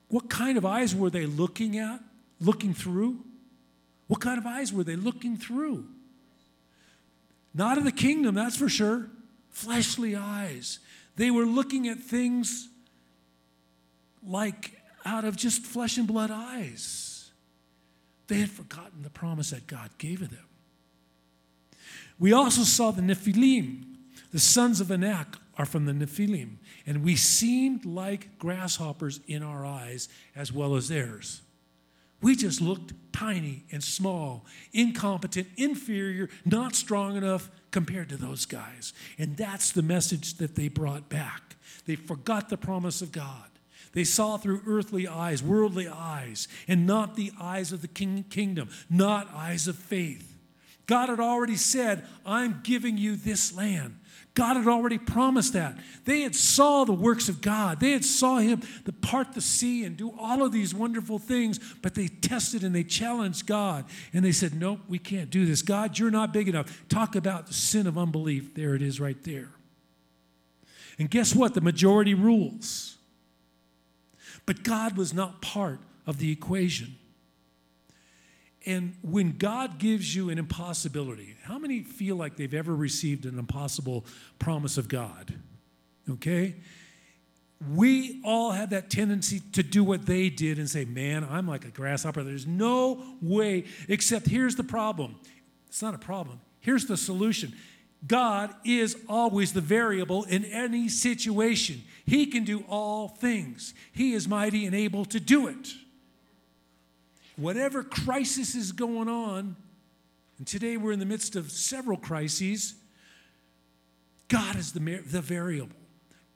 what 0.09 0.29
kind 0.29 0.59
of 0.59 0.67
eyes 0.67 0.95
were 0.95 1.11
they 1.11 1.27
looking 1.27 1.79
at, 1.79 2.01
looking 2.41 2.75
through? 2.75 3.25
What 4.09 4.21
kind 4.21 4.39
of 4.39 4.47
eyes 4.47 4.73
were 4.73 4.85
they 4.85 4.97
looking 4.97 5.37
through? 5.37 5.87
Not 7.55 7.79
of 7.79 7.85
the 7.85 7.93
kingdom, 7.93 8.35
that's 8.35 8.57
for 8.57 8.69
sure. 8.69 9.09
Fleshly 9.51 10.17
eyes. 10.17 10.79
They 11.17 11.31
were 11.31 11.45
looking 11.45 11.89
at 11.89 11.99
things 11.99 12.69
like 14.27 14.81
out 15.05 15.25
of 15.25 15.37
just 15.37 15.63
flesh 15.63 15.99
and 15.99 16.07
blood 16.07 16.31
eyes. 16.31 17.31
They 18.29 18.37
had 18.37 18.51
forgotten 18.51 19.03
the 19.03 19.11
promise 19.11 19.51
that 19.51 19.67
God 19.67 19.91
gave 19.99 20.21
them. 20.21 20.47
We 22.23 22.33
also 22.33 22.63
saw 22.63 22.93
the 22.93 23.03
Nephilim. 23.03 23.83
The 24.31 24.39
sons 24.39 24.81
of 24.81 24.93
Anak 24.93 25.39
are 25.59 25.67
from 25.67 25.87
the 25.87 25.93
Nephilim, 25.93 26.59
and 26.87 27.03
we 27.03 27.17
seemed 27.17 27.85
like 27.85 28.39
grasshoppers 28.39 29.19
in 29.27 29.43
our 29.43 29.67
eyes 29.67 30.09
as 30.37 30.53
well 30.53 30.77
as 30.77 30.89
theirs. 30.89 31.43
We 32.21 32.37
just 32.37 32.61
looked 32.61 32.93
tiny 33.13 33.65
and 33.73 33.83
small, 33.83 34.47
incompetent, 34.73 35.49
inferior, 35.57 36.31
not 36.45 36.77
strong 36.77 37.17
enough 37.17 37.51
compared 37.73 38.09
to 38.11 38.17
those 38.17 38.47
guys. 38.47 38.93
And 39.19 39.37
that's 39.37 39.73
the 39.73 39.83
message 39.83 40.35
that 40.35 40.55
they 40.55 40.69
brought 40.69 41.09
back. 41.09 41.57
They 41.87 41.97
forgot 41.97 42.51
the 42.51 42.57
promise 42.57 43.03
of 43.03 43.11
God. 43.11 43.51
They 43.95 44.05
saw 44.05 44.37
through 44.37 44.63
earthly 44.65 45.09
eyes, 45.09 45.43
worldly 45.43 45.89
eyes, 45.89 46.47
and 46.69 46.87
not 46.87 47.17
the 47.17 47.33
eyes 47.41 47.73
of 47.73 47.83
the 47.83 47.89
king, 47.89 48.27
kingdom, 48.31 48.69
not 48.89 49.29
eyes 49.35 49.67
of 49.67 49.75
faith. 49.75 50.32
God 50.87 51.09
had 51.09 51.21
already 51.21 51.57
said, 51.57 52.05
I'm 52.27 52.61
giving 52.63 52.99
you 52.99 53.17
this 53.17 53.55
land. 53.55 53.99
God 54.35 54.57
had 54.57 54.67
already 54.67 54.97
promised 54.97 55.53
that. 55.53 55.77
They 56.07 56.23
had 56.23 56.35
saw 56.35 56.85
the 56.85 56.93
works 56.93 57.29
of 57.29 57.43
God. 57.43 57.81
They 57.81 57.93
had 57.93 58.05
saw 58.05 58.39
him 58.39 58.63
part 59.13 59.35
the 59.35 59.43
sea 59.43 59.85
and 59.85 59.95
do 59.95 60.15
all 60.19 60.43
of 60.43 60.53
these 60.53 60.75
wonderful 60.75 61.19
things, 61.19 61.59
but 61.83 61.95
they 61.95 62.09
tested 62.09 62.65
and 62.65 62.75
they 62.75 62.83
challenged 62.83 63.47
God. 63.47 63.85
And 64.15 64.25
they 64.25 64.33
said, 64.33 64.55
Nope, 64.55 64.81
we 64.89 64.99
can't 64.99 65.29
do 65.29 65.45
this. 65.45 65.61
God, 65.61 65.99
you're 65.99 66.11
not 66.11 66.33
big 66.33 66.49
enough. 66.49 66.89
Talk 66.89 67.15
about 67.15 67.47
the 67.47 67.53
sin 67.53 67.87
of 67.87 67.99
unbelief. 67.99 68.55
There 68.55 68.75
it 68.75 68.81
is 68.81 69.01
right 69.01 69.23
there. 69.25 69.51
And 70.99 71.11
guess 71.11 71.35
what? 71.35 71.53
The 71.53 71.61
majority 71.61 72.15
rules. 72.15 72.97
But 74.47 74.63
God 74.63 74.97
was 74.97 75.13
not 75.13 75.43
part 75.43 75.81
of 76.07 76.19
the 76.19 76.33
equation. 76.33 76.97
And 78.65 78.97
when 79.03 79.37
God 79.39 79.79
gives 79.79 80.15
you 80.15 80.31
an 80.31 80.39
impossibility, 80.39 81.37
how 81.43 81.59
many 81.59 81.83
feel 81.83 82.17
like 82.17 82.37
they've 82.37 82.55
ever 82.55 82.75
received 82.75 83.27
an 83.27 83.39
impossible 83.39 84.05
promise 84.39 84.79
of 84.79 84.89
God? 84.89 85.35
Okay? 86.09 86.55
We 87.71 88.21
all 88.25 88.51
have 88.51 88.71
that 88.71 88.91
tendency 88.91 89.41
to 89.53 89.63
do 89.63 89.85
what 89.85 90.07
they 90.07 90.29
did 90.29 90.59
and 90.59 90.69
say, 90.69 90.85
Man, 90.85 91.27
I'm 91.29 91.47
like 91.47 91.65
a 91.65 91.71
grasshopper. 91.71 92.23
There's 92.23 92.47
no 92.47 93.17
way, 93.21 93.65
except 93.89 94.27
here's 94.27 94.57
the 94.57 94.65
problem. 94.65 95.17
It's 95.69 95.83
not 95.83 95.95
a 95.95 95.99
problem. 95.99 96.41
Here's 96.61 96.87
the 96.87 96.97
solution 96.97 97.55
God 98.07 98.55
is 98.65 98.97
always 99.09 99.53
the 99.53 99.61
variable 99.61 100.25
in 100.25 100.45
any 100.45 100.89
situation. 100.89 101.83
He 102.05 102.27
can 102.27 102.45
do 102.45 102.65
all 102.69 103.09
things, 103.09 103.75
He 103.93 104.13
is 104.13 104.27
mighty 104.27 104.67
and 104.67 104.75
able 104.75 105.05
to 105.07 105.21
do 105.21 105.47
it. 105.49 105.69
Whatever 107.43 107.83
crisis 107.83 108.55
is 108.55 108.71
going 108.71 109.09
on, 109.09 109.57
and 110.39 110.47
today 110.47 110.77
we're 110.77 110.93
in 110.93 111.01
the 111.01 111.07
midst 111.07 111.35
of 111.35 111.51
several 111.51 111.99
crises, 111.99 112.77
God 114.29 114.55
is 114.55 114.73
the, 114.73 114.79
the 114.79 115.21
variable. 115.21 115.75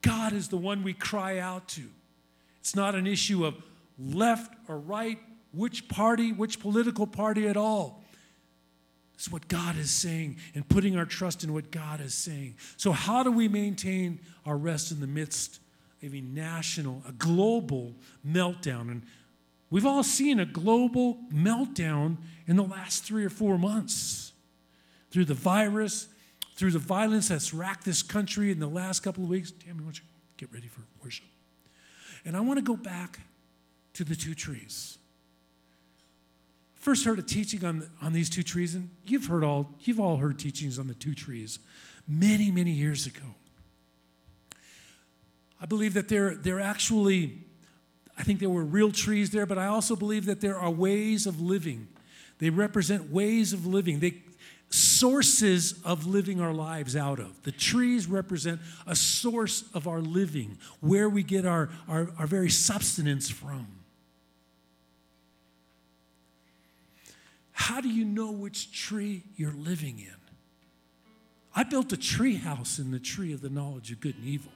God 0.01 0.33
is 0.33 0.49
the 0.49 0.57
one 0.57 0.83
we 0.83 0.93
cry 0.93 1.39
out 1.39 1.69
to. 1.69 1.83
It's 2.59 2.75
not 2.75 2.93
an 2.93 3.07
issue 3.07 3.45
of 3.45 3.55
left 3.97 4.53
or 4.67 4.77
right, 4.77 5.17
which 5.53 5.87
party, 5.87 6.33
which 6.33 6.59
political 6.59 7.07
party 7.07 7.47
at 7.47 7.55
all. 7.55 8.03
It's 9.13 9.31
what 9.31 9.47
God 9.47 9.77
is 9.77 9.89
saying 9.89 10.35
and 10.55 10.67
putting 10.67 10.97
our 10.97 11.05
trust 11.05 11.41
in 11.41 11.53
what 11.53 11.71
God 11.71 12.01
is 12.01 12.13
saying. 12.13 12.55
So, 12.75 12.91
how 12.91 13.23
do 13.23 13.31
we 13.31 13.47
maintain 13.47 14.19
our 14.45 14.57
rest 14.57 14.91
in 14.91 14.99
the 14.99 15.07
midst 15.07 15.61
of 16.03 16.13
a 16.13 16.19
national, 16.19 17.01
a 17.07 17.13
global 17.13 17.95
meltdown? 18.27 18.91
And 18.91 19.03
we've 19.69 19.85
all 19.85 20.03
seen 20.03 20.39
a 20.39 20.45
global 20.45 21.17
meltdown 21.33 22.17
in 22.47 22.55
the 22.55 22.63
last 22.63 23.03
three 23.03 23.25
or 23.25 23.29
four 23.29 23.57
months 23.57 24.33
through 25.11 25.25
the 25.25 25.33
virus, 25.33 26.07
through 26.55 26.71
the 26.71 26.79
violence 26.79 27.29
that's 27.29 27.53
racked 27.53 27.85
this 27.85 28.01
country 28.01 28.51
in 28.51 28.59
the 28.59 28.67
last 28.67 29.01
couple 29.01 29.23
of 29.23 29.29
weeks. 29.29 29.51
Tammy, 29.51 29.79
why 29.79 29.85
don't 29.85 29.97
you 29.97 30.05
get 30.37 30.53
ready 30.53 30.67
for 30.67 30.81
worship? 31.03 31.25
And 32.25 32.35
I 32.35 32.41
want 32.41 32.57
to 32.57 32.63
go 32.63 32.75
back 32.75 33.19
to 33.93 34.03
the 34.03 34.15
two 34.15 34.33
trees 34.33 34.97
first 36.87 37.03
heard 37.03 37.19
a 37.19 37.21
teaching 37.21 37.65
on, 37.65 37.85
on 38.01 38.13
these 38.13 38.29
two 38.29 38.43
trees, 38.43 38.73
and 38.73 38.89
you've 39.05 39.25
heard 39.25 39.43
all, 39.43 39.69
you've 39.81 39.99
all 39.99 40.15
heard 40.15 40.39
teachings 40.39 40.79
on 40.79 40.87
the 40.87 40.93
two 40.93 41.13
trees 41.13 41.59
many, 42.07 42.49
many 42.49 42.71
years 42.71 43.05
ago. 43.05 43.25
I 45.59 45.65
believe 45.65 45.93
that 45.95 46.07
they're, 46.07 46.35
they're 46.35 46.61
actually, 46.61 47.39
I 48.17 48.23
think 48.23 48.39
there 48.39 48.49
were 48.49 48.63
real 48.63 48.91
trees 48.91 49.29
there, 49.29 49.45
but 49.45 49.57
I 49.57 49.67
also 49.67 49.95
believe 49.95 50.25
that 50.25 50.41
there 50.41 50.57
are 50.57 50.71
ways 50.71 51.27
of 51.27 51.39
living. 51.39 51.87
They 52.39 52.49
represent 52.49 53.11
ways 53.11 53.53
of 53.53 53.65
living. 53.65 53.99
They, 53.99 54.23
sources 54.69 55.79
of 55.83 56.05
living 56.05 56.41
our 56.41 56.53
lives 56.53 56.95
out 56.95 57.19
of. 57.19 57.41
The 57.43 57.51
trees 57.51 58.07
represent 58.07 58.59
a 58.85 58.95
source 58.95 59.63
of 59.73 59.87
our 59.87 60.01
living, 60.01 60.57
where 60.81 61.09
we 61.09 61.23
get 61.23 61.45
our, 61.45 61.69
our, 61.87 62.09
our 62.17 62.27
very 62.27 62.49
substance 62.49 63.29
from. 63.29 63.67
How 67.51 67.81
do 67.81 67.89
you 67.89 68.05
know 68.05 68.31
which 68.31 68.71
tree 68.71 69.23
you're 69.35 69.51
living 69.51 69.99
in? 69.99 70.13
I 71.55 71.63
built 71.63 71.91
a 71.91 71.97
tree 71.97 72.35
house 72.35 72.77
in 72.77 72.91
the 72.91 72.99
tree 72.99 73.33
of 73.33 73.41
the 73.41 73.49
knowledge 73.49 73.91
of 73.91 73.99
good 73.99 74.15
and 74.15 74.25
evil. 74.25 74.51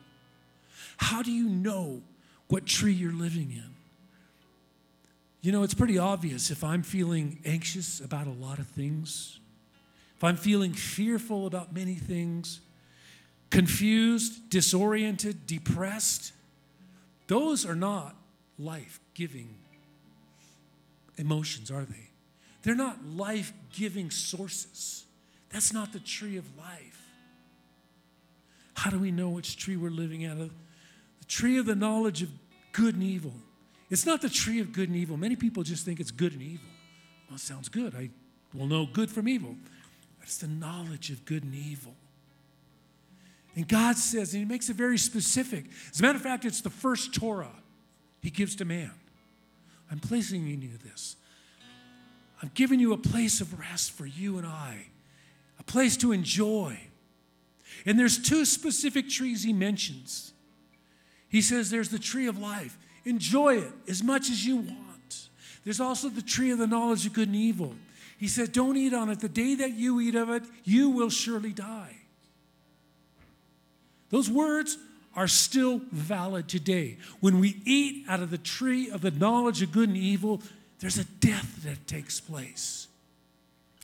How 0.98 1.24
do 1.24 1.32
you 1.32 1.50
know 1.50 2.04
what 2.52 2.66
tree 2.66 2.92
you're 2.92 3.14
living 3.14 3.52
in? 3.52 3.72
You 5.42 5.52
know, 5.52 5.64
it's 5.64 5.74
pretty 5.74 5.98
obvious 5.98 6.52
if 6.52 6.64
I'm 6.64 6.84
feeling 6.84 7.40
anxious 7.46 8.00
about 8.02 8.28
a 8.28 8.32
lot 8.32 8.60
of 8.60 8.68
things, 8.68 9.40
if 10.18 10.24
I'm 10.24 10.36
feeling 10.36 10.74
fearful 10.74 11.48
about 11.48 11.74
many 11.74 11.96
things, 11.96 12.60
confused, 13.50 14.50
disoriented, 14.50 15.48
depressed, 15.48 16.34
those 17.28 17.66
are 17.66 17.76
not 17.76 18.16
life 18.60 19.00
giving 19.14 19.56
emotions, 21.18 21.72
are 21.72 21.86
they? 21.86 22.10
They're 22.64 22.76
not 22.76 23.04
life 23.06 23.54
giving 23.74 24.12
sources. 24.12 25.06
That's 25.52 25.74
not 25.74 25.94
the 25.94 26.00
tree 26.00 26.38
of 26.38 26.46
life. 26.58 27.08
How 28.74 28.90
do 28.90 29.00
we 29.00 29.12
know 29.12 29.30
which 29.30 29.58
tree 29.58 29.78
we're 29.78 29.90
living 29.90 30.26
out 30.26 30.38
of? 30.38 30.52
The 31.20 31.26
tree 31.26 31.58
of 31.58 31.66
the 31.66 31.76
knowledge 31.76 32.22
of 32.22 32.30
good 32.72 32.96
and 32.96 33.04
evil. 33.04 33.34
It's 33.90 34.06
not 34.06 34.22
the 34.22 34.30
tree 34.30 34.60
of 34.60 34.72
good 34.72 34.88
and 34.88 34.98
evil. 34.98 35.18
Many 35.18 35.36
people 35.36 35.64
just 35.64 35.86
think 35.86 36.00
it's 36.00 36.12
good 36.12 36.34
and 36.34 36.42
evil. 36.42 36.68
Well, 37.28 37.36
it 37.36 37.42
sounds 37.42 37.70
good. 37.70 37.94
I 37.96 38.10
will 38.54 38.68
know 38.68 38.86
good 38.86 39.12
from 39.12 39.28
evil. 39.28 39.56
It's 40.22 40.38
the 40.38 40.48
knowledge 40.48 41.10
of 41.10 41.26
good 41.26 41.44
and 41.44 41.54
evil. 41.54 41.94
And 43.56 43.68
God 43.68 43.98
says, 43.98 44.34
and 44.34 44.44
He 44.44 44.46
makes 44.46 44.70
it 44.70 44.76
very 44.76 44.98
specific. 44.98 45.66
As 45.92 46.00
a 46.00 46.04
matter 46.04 46.16
of 46.16 46.22
fact, 46.22 46.46
it's 46.46 46.62
the 46.62 46.70
first 46.70 47.14
Torah 47.14 47.52
He 48.22 48.30
gives 48.30 48.56
to 48.58 48.66
man. 48.66 48.92
I'm 49.90 50.00
placing 50.00 50.48
you 50.48 50.54
in 50.54 50.80
this. 50.84 51.18
I've 52.42 52.54
given 52.54 52.80
you 52.80 52.94
a 52.94 52.98
place 52.98 53.42
of 53.42 53.60
rest 53.60 53.92
for 53.92 54.06
you 54.06 54.38
and 54.38 54.48
I, 54.48 54.88
a 55.60 55.64
place 55.64 55.98
to 55.98 56.12
enjoy. 56.12 56.80
And 57.86 58.00
there's 58.00 58.18
two 58.18 58.46
specific 58.46 59.10
trees 59.10 59.44
He 59.44 59.54
mentions. 59.54 60.31
He 61.32 61.42
says 61.42 61.70
there's 61.70 61.90
the 61.90 61.98
tree 61.98 62.28
of 62.28 62.38
life. 62.38 62.78
Enjoy 63.06 63.56
it 63.56 63.72
as 63.88 64.04
much 64.04 64.30
as 64.30 64.46
you 64.46 64.58
want. 64.58 65.30
There's 65.64 65.80
also 65.80 66.10
the 66.10 66.22
tree 66.22 66.52
of 66.52 66.58
the 66.58 66.68
knowledge 66.68 67.06
of 67.06 67.14
good 67.14 67.30
and 67.30 67.38
evil. 67.38 67.74
He 68.18 68.28
said, 68.28 68.52
Don't 68.52 68.76
eat 68.76 68.94
on 68.94 69.10
it. 69.10 69.22
The 69.22 69.30
day 69.30 69.56
that 69.56 69.72
you 69.72 70.02
eat 70.02 70.14
of 70.14 70.30
it, 70.30 70.44
you 70.66 70.90
will 70.90 71.10
surely 71.10 71.54
die. 71.54 71.96
Those 74.10 74.30
words 74.30 74.78
are 75.16 75.28
still 75.28 75.82
valid 75.92 76.50
today. 76.50 76.98
When 77.22 77.40
we 77.40 77.62
eat 77.66 78.06
out 78.10 78.20
of 78.20 78.30
the 78.30 78.38
tree 78.38 78.90
of 78.90 79.00
the 79.00 79.12
knowledge 79.12 79.62
of 79.62 79.72
good 79.72 79.88
and 79.88 79.98
evil, 79.98 80.42
there's 80.80 80.98
a 80.98 81.06
death 81.06 81.64
that 81.64 81.88
takes 81.88 82.20
place 82.20 82.88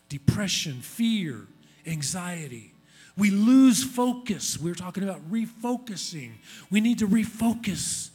depression, 0.10 0.82
fear, 0.82 1.48
anxiety. 1.86 2.74
We 3.18 3.32
lose 3.32 3.84
focus. 3.84 4.60
We 4.60 4.70
are 4.70 4.76
talking 4.76 5.04
about 5.04 5.30
refocusing. 5.32 6.34
We 6.70 6.82
need 6.82 7.00
to 7.00 7.08
refocus 7.08 8.12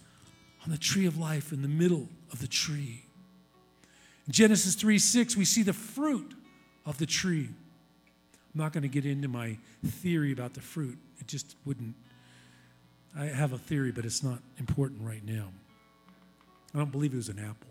on 0.64 0.70
the 0.70 0.78
tree 0.78 1.06
of 1.06 1.18
life 1.18 1.52
in 1.52 1.62
the 1.62 1.68
middle 1.68 2.08
of 2.32 2.40
the 2.40 2.46
tree. 2.46 3.04
In 4.26 4.32
Genesis 4.32 4.76
3 4.76 4.98
6, 4.98 5.36
we 5.36 5.44
see 5.44 5.62
the 5.62 5.72
fruit 5.72 6.34
of 6.86 6.98
the 6.98 7.06
tree. 7.06 7.48
I'm 8.54 8.60
not 8.60 8.72
going 8.72 8.82
to 8.82 8.88
get 8.88 9.04
into 9.04 9.28
my 9.28 9.58
theory 9.84 10.32
about 10.32 10.54
the 10.54 10.60
fruit, 10.60 10.98
it 11.18 11.26
just 11.26 11.56
wouldn't. 11.64 11.94
I 13.18 13.26
have 13.26 13.52
a 13.52 13.58
theory, 13.58 13.92
but 13.92 14.04
it's 14.04 14.22
not 14.22 14.38
important 14.58 15.02
right 15.02 15.24
now. 15.24 15.48
I 16.74 16.78
don't 16.78 16.92
believe 16.92 17.12
it 17.12 17.16
was 17.16 17.28
an 17.28 17.38
apple. 17.38 17.68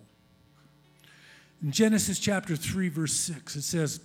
In 1.64 1.72
Genesis 1.72 2.20
chapter 2.20 2.56
3, 2.56 2.90
verse 2.90 3.14
6, 3.14 3.56
it 3.56 3.62
says, 3.64 4.02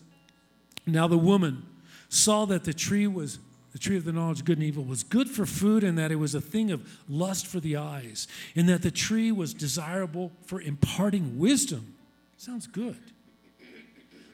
Now 0.86 1.08
the 1.08 1.18
woman 1.18 1.66
saw 2.08 2.44
that 2.46 2.64
the 2.64 2.74
tree 2.74 3.06
was 3.06 3.38
the 3.72 3.78
tree 3.78 3.98
of 3.98 4.06
the 4.06 4.12
knowledge 4.12 4.40
of 4.40 4.46
good 4.46 4.56
and 4.56 4.66
evil 4.66 4.84
was 4.84 5.02
good 5.02 5.28
for 5.28 5.44
food 5.44 5.84
and 5.84 5.98
that 5.98 6.10
it 6.10 6.16
was 6.16 6.34
a 6.34 6.40
thing 6.40 6.70
of 6.70 6.98
lust 7.10 7.46
for 7.46 7.60
the 7.60 7.76
eyes 7.76 8.26
and 8.54 8.66
that 8.70 8.80
the 8.80 8.90
tree 8.90 9.30
was 9.30 9.52
desirable 9.52 10.32
for 10.46 10.62
imparting 10.62 11.38
wisdom. 11.38 11.94
Sounds 12.38 12.66
good. 12.66 12.96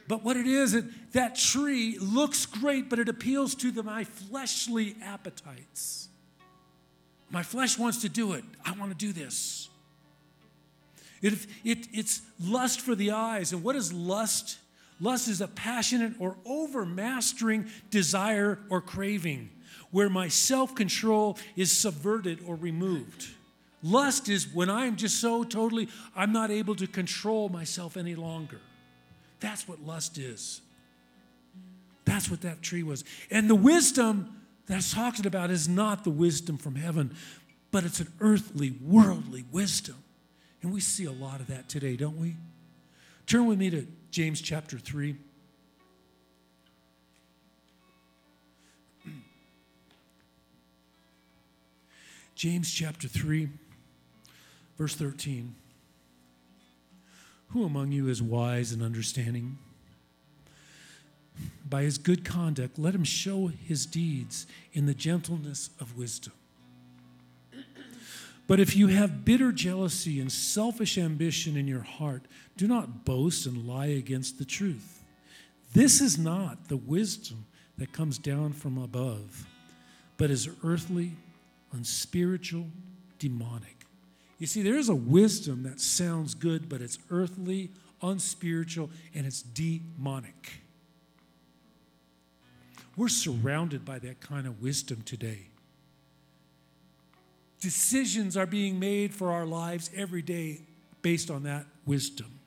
But 0.07 0.23
what 0.23 0.37
it 0.37 0.47
is 0.47 0.75
it, 0.75 0.85
that 1.13 1.35
tree 1.35 1.99
looks 1.99 2.47
great 2.47 2.89
but 2.89 3.01
it 3.01 3.09
appeals 3.09 3.57
to 3.57 3.73
the, 3.73 3.83
my 3.83 4.05
fleshly 4.05 4.95
appetites. 5.03 6.09
My 7.29 7.43
flesh 7.43 7.77
wants 7.77 8.03
to 8.03 8.09
do 8.09 8.35
it. 8.35 8.45
I 8.65 8.73
want 8.73 8.93
to 8.93 8.97
do 8.97 9.13
this. 9.13 9.71
It, 11.21 11.35
it, 11.65 11.89
it's 11.93 12.23
lust 12.41 12.81
for 12.81 12.95
the 12.95 13.13
eyes. 13.13 13.53
And 13.53 13.65
what 13.65 13.75
is 13.75 13.93
lust 13.93 14.59
Lust 15.03 15.27
is 15.27 15.41
a 15.41 15.49
passionate 15.49 16.15
or 16.21 16.37
overmastering 16.47 17.69
desire 17.91 18.61
or 18.71 18.81
craving 18.81 19.51
where 19.91 20.09
my 20.09 20.29
self 20.29 20.77
control 20.77 21.37
is 21.57 21.77
subverted 21.77 22.39
or 22.47 22.55
removed. 22.55 23.29
Lust 23.83 24.29
is 24.29 24.47
when 24.47 24.71
I'm 24.71 24.95
just 24.95 25.21
so 25.21 25.43
totally, 25.43 25.89
I'm 26.15 26.33
not 26.33 26.53
able 26.53 26.77
to 26.77 26.87
control 26.87 27.49
myself 27.49 27.97
any 27.97 28.15
longer. 28.15 28.61
That's 29.41 29.67
what 29.67 29.85
lust 29.85 30.19
is. 30.19 30.61
That's 32.05 32.31
what 32.31 32.43
that 32.43 32.63
tree 32.63 32.85
was. 32.85 33.03
And 33.29 33.51
the 33.51 33.57
wisdom 33.57 34.41
that's 34.67 34.95
talking 34.95 35.27
about 35.27 35.51
is 35.51 35.69
not 35.69 36.05
the 36.05 36.11
wisdom 36.11 36.59
from 36.59 36.77
heaven, 36.77 37.17
but 37.73 37.83
it's 37.83 37.99
an 37.99 38.13
earthly, 38.21 38.77
worldly 38.81 39.45
wisdom. 39.51 39.97
And 40.63 40.73
we 40.73 40.79
see 40.79 41.07
a 41.07 41.13
lot 41.13 41.41
of 41.41 41.49
that 41.49 41.69
today, 41.69 41.97
don't 41.97 42.21
we? 42.21 42.37
Turn 43.27 43.47
with 43.47 43.59
me 43.59 43.69
to 43.71 43.85
James 44.13 44.43
chapter 44.43 44.79
3. 44.79 45.17
James 52.35 52.71
chapter 52.71 53.09
3, 53.09 53.49
verse 54.77 54.95
13. 54.97 55.55
Who 57.49 57.65
among 57.65 57.93
you 57.93 58.09
is 58.09 58.21
wise 58.21 58.73
and 58.73 58.83
understanding? 58.83 59.57
By 61.67 61.85
his 61.85 61.97
good 61.97 62.23
conduct, 62.23 62.79
let 62.79 62.95
him 62.95 63.05
show 63.05 63.47
his 63.47 63.87
deeds 63.87 64.47
in 64.75 64.85
the 64.85 64.93
gentleness 64.93 65.71
of 65.81 65.97
wisdom. 65.97 66.35
But 68.47 68.61
if 68.61 68.77
you 68.77 68.89
have 68.89 69.25
bitter 69.25 69.53
jealousy 69.53 70.21
and 70.21 70.31
selfish 70.31 70.99
ambition 70.99 71.57
in 71.57 71.69
your 71.69 71.83
heart, 71.83 72.25
do 72.57 72.67
not 72.67 73.05
boast 73.05 73.47
and 73.47 73.67
lie 73.67 73.87
against 73.87 74.39
the 74.39 74.45
truth. 74.45 75.03
This 75.73 76.01
is 76.01 76.19
not 76.19 76.69
the 76.69 76.77
wisdom 76.77 77.47
that 77.79 77.93
comes 77.93 78.19
down 78.19 78.53
from 78.53 78.77
above, 78.77 79.47
but 80.19 80.31
is 80.31 80.49
earthly, 80.63 81.13
unspiritual, 81.73 82.67
demonic. 83.19 83.87
You 84.39 84.47
see, 84.47 84.63
there 84.63 84.77
is 84.77 84.89
a 84.89 84.95
wisdom 84.95 85.63
that 85.63 85.81
sounds 85.81 86.35
good, 86.35 86.69
but 86.69 86.83
it's 86.83 86.99
earthly, 87.11 87.71
unspiritual, 88.03 88.91
and 89.15 89.25
it's 89.25 89.41
demonic. 89.41 90.63
We're 92.97 93.09
surrounded 93.09 93.85
by 93.85 93.99
that 94.01 94.21
kind 94.21 94.47
of 94.47 94.61
wisdom 94.61 95.03
today. 95.03 95.47
Decisions 97.63 98.37
are 98.37 98.45
being 98.45 98.81
made 98.81 99.15
for 99.15 99.31
our 99.31 99.47
lives 99.47 99.89
every 99.95 100.21
day 100.21 100.63
based 101.01 101.31
on 101.31 101.45
that 101.45 101.65
wisdom. 101.87 102.41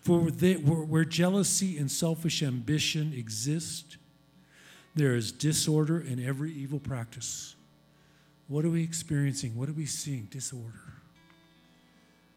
For 0.00 0.20
where 0.20 1.04
jealousy 1.04 1.76
and 1.78 1.90
selfish 1.90 2.44
ambition 2.44 3.12
exist, 3.12 3.96
there 4.94 5.16
is 5.16 5.32
disorder 5.32 6.00
in 6.00 6.24
every 6.24 6.52
evil 6.52 6.78
practice. 6.78 7.56
What 8.46 8.64
are 8.64 8.70
we 8.70 8.84
experiencing? 8.84 9.56
What 9.56 9.68
are 9.68 9.72
we 9.72 9.86
seeing? 9.86 10.28
Disorder. 10.30 10.92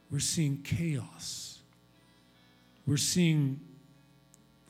We're 0.10 0.18
seeing 0.18 0.64
chaos. 0.64 1.60
We're 2.88 2.98
seeing 2.98 3.60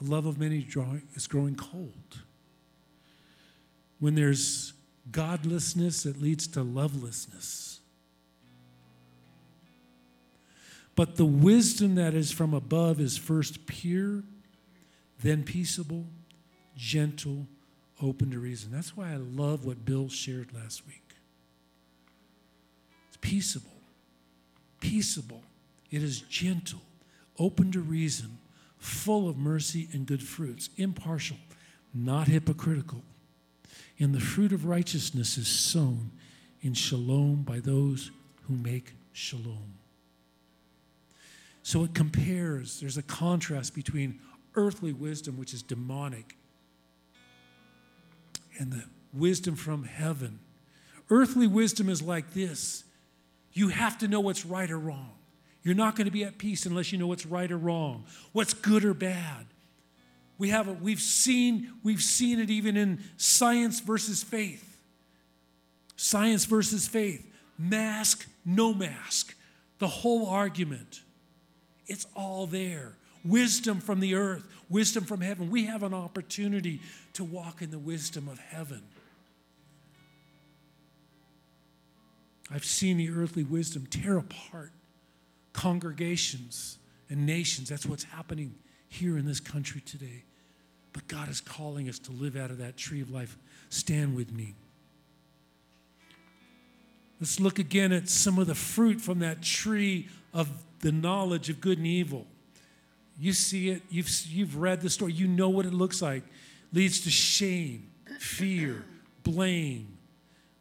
the 0.01 0.11
love 0.11 0.25
of 0.25 0.37
many 0.37 0.67
is 1.15 1.27
growing 1.27 1.55
cold. 1.55 2.19
When 3.99 4.15
there's 4.15 4.73
godlessness, 5.11 6.05
it 6.05 6.21
leads 6.21 6.47
to 6.47 6.63
lovelessness. 6.63 7.79
But 10.95 11.15
the 11.15 11.25
wisdom 11.25 11.95
that 11.95 12.13
is 12.13 12.31
from 12.31 12.53
above 12.53 12.99
is 12.99 13.17
first 13.17 13.65
pure, 13.65 14.23
then 15.21 15.43
peaceable, 15.43 16.05
gentle, 16.75 17.47
open 18.01 18.31
to 18.31 18.39
reason. 18.39 18.71
That's 18.71 18.95
why 18.95 19.11
I 19.11 19.15
love 19.15 19.65
what 19.65 19.85
Bill 19.85 20.09
shared 20.09 20.53
last 20.53 20.85
week. 20.85 21.15
It's 23.07 23.17
peaceable, 23.17 23.69
peaceable. 24.79 25.43
It 25.91 26.03
is 26.03 26.21
gentle, 26.21 26.81
open 27.39 27.71
to 27.71 27.79
reason, 27.79 28.37
full 28.77 29.29
of 29.29 29.37
mercy 29.37 29.87
and 29.93 30.05
good 30.05 30.23
fruits, 30.23 30.69
impartial, 30.77 31.37
not 31.93 32.27
hypocritical 32.27 33.03
and 34.01 34.15
the 34.15 34.19
fruit 34.19 34.51
of 34.51 34.65
righteousness 34.65 35.37
is 35.37 35.47
sown 35.47 36.09
in 36.61 36.73
shalom 36.73 37.43
by 37.43 37.59
those 37.59 38.09
who 38.47 38.55
make 38.55 38.95
shalom. 39.13 39.75
So 41.61 41.83
it 41.83 41.93
compares, 41.93 42.79
there's 42.79 42.97
a 42.97 43.03
contrast 43.03 43.75
between 43.75 44.19
earthly 44.55 44.91
wisdom, 44.91 45.37
which 45.37 45.53
is 45.53 45.61
demonic, 45.61 46.35
and 48.57 48.73
the 48.73 48.85
wisdom 49.13 49.55
from 49.55 49.83
heaven. 49.83 50.39
Earthly 51.11 51.45
wisdom 51.45 51.87
is 51.87 52.01
like 52.01 52.33
this 52.33 52.83
you 53.53 53.67
have 53.67 53.97
to 53.99 54.07
know 54.07 54.21
what's 54.21 54.45
right 54.45 54.71
or 54.71 54.79
wrong. 54.79 55.11
You're 55.61 55.75
not 55.75 55.95
going 55.95 56.05
to 56.05 56.11
be 56.11 56.23
at 56.23 56.39
peace 56.39 56.65
unless 56.65 56.91
you 56.91 56.97
know 56.97 57.05
what's 57.05 57.25
right 57.25 57.51
or 57.51 57.57
wrong, 57.57 58.05
what's 58.31 58.53
good 58.53 58.83
or 58.83 58.95
bad. 58.95 59.45
We 60.41 60.49
have 60.49 60.67
a, 60.67 60.73
we've 60.73 60.99
seen 60.99 61.71
we've 61.83 62.01
seen 62.01 62.39
it 62.39 62.49
even 62.49 62.75
in 62.75 63.03
science 63.15 63.79
versus 63.79 64.23
faith. 64.23 64.81
Science 65.97 66.45
versus 66.45 66.87
faith. 66.87 67.31
Mask, 67.59 68.27
no 68.43 68.73
mask. 68.73 69.35
The 69.77 69.87
whole 69.87 70.25
argument. 70.25 71.01
It's 71.85 72.07
all 72.15 72.47
there. 72.47 72.93
Wisdom 73.23 73.81
from 73.81 73.99
the 73.99 74.15
earth, 74.15 74.47
wisdom 74.67 75.03
from 75.03 75.21
heaven. 75.21 75.51
We 75.51 75.65
have 75.65 75.83
an 75.83 75.93
opportunity 75.93 76.81
to 77.13 77.23
walk 77.23 77.61
in 77.61 77.69
the 77.69 77.77
wisdom 77.77 78.27
of 78.27 78.39
heaven. 78.39 78.81
I've 82.49 82.65
seen 82.65 82.97
the 82.97 83.11
earthly 83.11 83.43
wisdom 83.43 83.85
tear 83.85 84.17
apart 84.17 84.71
congregations 85.53 86.79
and 87.11 87.27
nations. 87.27 87.69
That's 87.69 87.85
what's 87.85 88.05
happening 88.05 88.55
here 88.87 89.19
in 89.19 89.27
this 89.27 89.39
country 89.39 89.81
today. 89.81 90.23
But 90.93 91.07
God 91.07 91.29
is 91.29 91.41
calling 91.41 91.87
us 91.87 91.99
to 91.99 92.11
live 92.11 92.35
out 92.35 92.51
of 92.51 92.57
that 92.57 92.77
tree 92.77 93.01
of 93.01 93.11
life. 93.11 93.37
Stand 93.69 94.15
with 94.15 94.31
me. 94.31 94.55
Let's 97.19 97.39
look 97.39 97.59
again 97.59 97.91
at 97.91 98.09
some 98.09 98.39
of 98.39 98.47
the 98.47 98.55
fruit 98.55 98.99
from 98.99 99.19
that 99.19 99.43
tree 99.43 100.09
of 100.33 100.49
the 100.79 100.91
knowledge 100.91 101.49
of 101.49 101.61
good 101.61 101.77
and 101.77 101.87
evil. 101.87 102.25
You 103.19 103.33
see 103.33 103.69
it, 103.69 103.83
you've, 103.89 104.09
you've 104.25 104.57
read 104.57 104.81
the 104.81 104.89
story, 104.89 105.13
you 105.13 105.27
know 105.27 105.47
what 105.47 105.65
it 105.67 105.73
looks 105.73 106.01
like. 106.01 106.23
Leads 106.73 107.01
to 107.01 107.11
shame, 107.11 107.91
fear, 108.19 108.83
blame, 109.23 109.97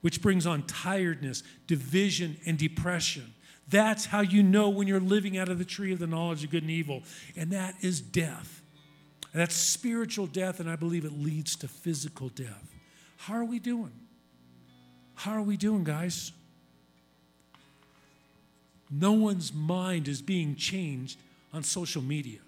which 0.03 0.21
brings 0.21 0.47
on 0.47 0.65
tiredness, 0.65 1.43
division, 1.67 2.37
and 2.45 2.59
depression. 2.59 3.33
That's 3.69 4.05
how 4.05 4.21
you 4.21 4.43
know 4.43 4.69
when 4.69 4.87
you're 4.87 5.01
living 5.01 5.39
out 5.39 5.49
of 5.49 5.59
the 5.59 5.65
tree 5.65 5.93
of 5.93 5.99
the 5.99 6.07
knowledge 6.07 6.45
of 6.45 6.51
good 6.51 6.63
and 6.63 6.71
evil, 6.71 7.03
and 7.37 7.53
that 7.53 7.75
is 7.81 8.01
death. 8.01 8.60
That's 9.33 9.55
spiritual 9.55 10.27
death, 10.27 10.61
and 10.61 10.69
I 10.69 10.77
believe 10.77 11.05
it 11.05 11.13
leads 11.13 11.57
to 11.57 11.69
physical 11.69 12.29
death. 12.31 12.75
How 13.17 13.35
are 13.35 13.45
we 13.45 13.59
doing? 13.59 13.93
How 15.15 15.33
are 15.33 15.43
we 15.43 15.57
doing, 15.57 15.85
guys? 15.85 16.33
No 18.91 19.13
one's 19.13 19.53
mind 19.53 20.09
is 20.09 20.21
being 20.21 20.57
changed 20.57 21.19
on 21.53 21.63
social 21.63 22.03
media. 22.03 22.41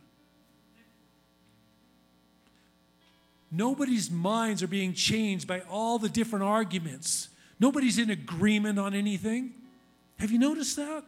Nobody's 3.51 4.11
minds 4.11 4.62
are 4.62 4.66
being 4.66 4.95
changed 4.95 5.47
by 5.47 5.61
all 5.70 5.99
the 5.99 6.09
different 6.09 6.45
arguments. 6.45 7.28
Nobody's 7.61 7.99
in 7.99 8.11
agreement 8.11 8.78
on 8.78 8.95
anything. 8.95 9.53
Have 10.18 10.30
you 10.30 10.39
noticed 10.39 10.76
that? 10.76 11.05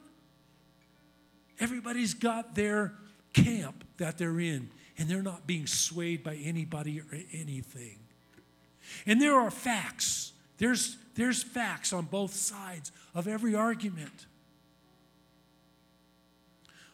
Everybody's 1.58 2.14
got 2.14 2.54
their 2.54 2.92
camp 3.32 3.82
that 3.96 4.18
they're 4.18 4.38
in, 4.40 4.68
and 4.98 5.08
they're 5.08 5.22
not 5.22 5.46
being 5.46 5.66
swayed 5.66 6.22
by 6.22 6.36
anybody 6.36 7.00
or 7.00 7.18
anything. 7.32 7.98
And 9.06 9.20
there 9.20 9.34
are 9.34 9.50
facts. 9.50 10.32
There's, 10.58 10.96
there's 11.14 11.42
facts 11.42 11.92
on 11.92 12.04
both 12.04 12.34
sides 12.34 12.92
of 13.14 13.26
every 13.26 13.54
argument. 13.54 14.26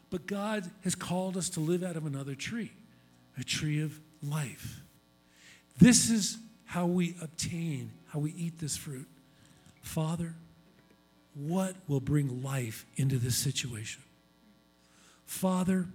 But 0.09 0.27
God 0.27 0.71
has 0.83 0.95
called 0.95 1.37
us 1.37 1.49
to 1.51 1.61
live 1.61 1.83
out 1.83 1.97
of 1.97 2.07
another 2.07 2.35
tree, 2.35 2.73
a 3.39 3.45
tree 3.45 3.81
of 3.81 3.99
life. 4.23 4.81
This 5.79 6.11
is 6.11 6.39
how 6.65 6.87
we 6.87 7.15
obtain, 7.23 7.91
how 8.09 8.19
we 8.19 8.33
eat 8.33 8.59
this 8.59 8.77
fruit. 8.77 9.07
Father, 9.83 10.35
what 11.35 11.75
will 11.87 12.01
bring 12.01 12.43
life 12.43 12.87
into 12.97 13.19
this 13.19 13.37
situation? 13.37 14.03
Father, 15.27 15.87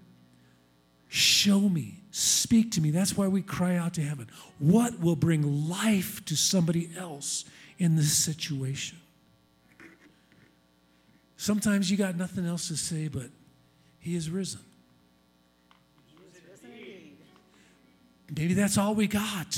show 1.08 1.62
me, 1.62 2.00
speak 2.12 2.72
to 2.72 2.82
me. 2.82 2.92
That's 2.92 3.16
why 3.18 3.28
we 3.28 3.42
cry 3.42 3.76
out 3.76 3.94
to 3.96 4.02
heaven. 4.02 4.30
What 4.60 5.00
will 5.00 5.16
bring 5.16 5.70
life 5.70 6.24
to 6.26 6.36
somebody 6.36 6.90
else 6.98 7.46
in 7.78 7.96
this 7.96 8.14
situation? 8.14 8.98
Sometimes 11.38 11.92
you 11.92 11.98
got 11.98 12.16
nothing 12.16 12.46
else 12.46 12.70
to 12.70 12.78
say, 12.78 13.08
but 13.08 13.30
He 14.00 14.16
is 14.16 14.30
risen. 14.30 14.62
Maybe 18.36 18.54
that's 18.54 18.78
all 18.78 18.96
we 18.96 19.08
got. 19.08 19.58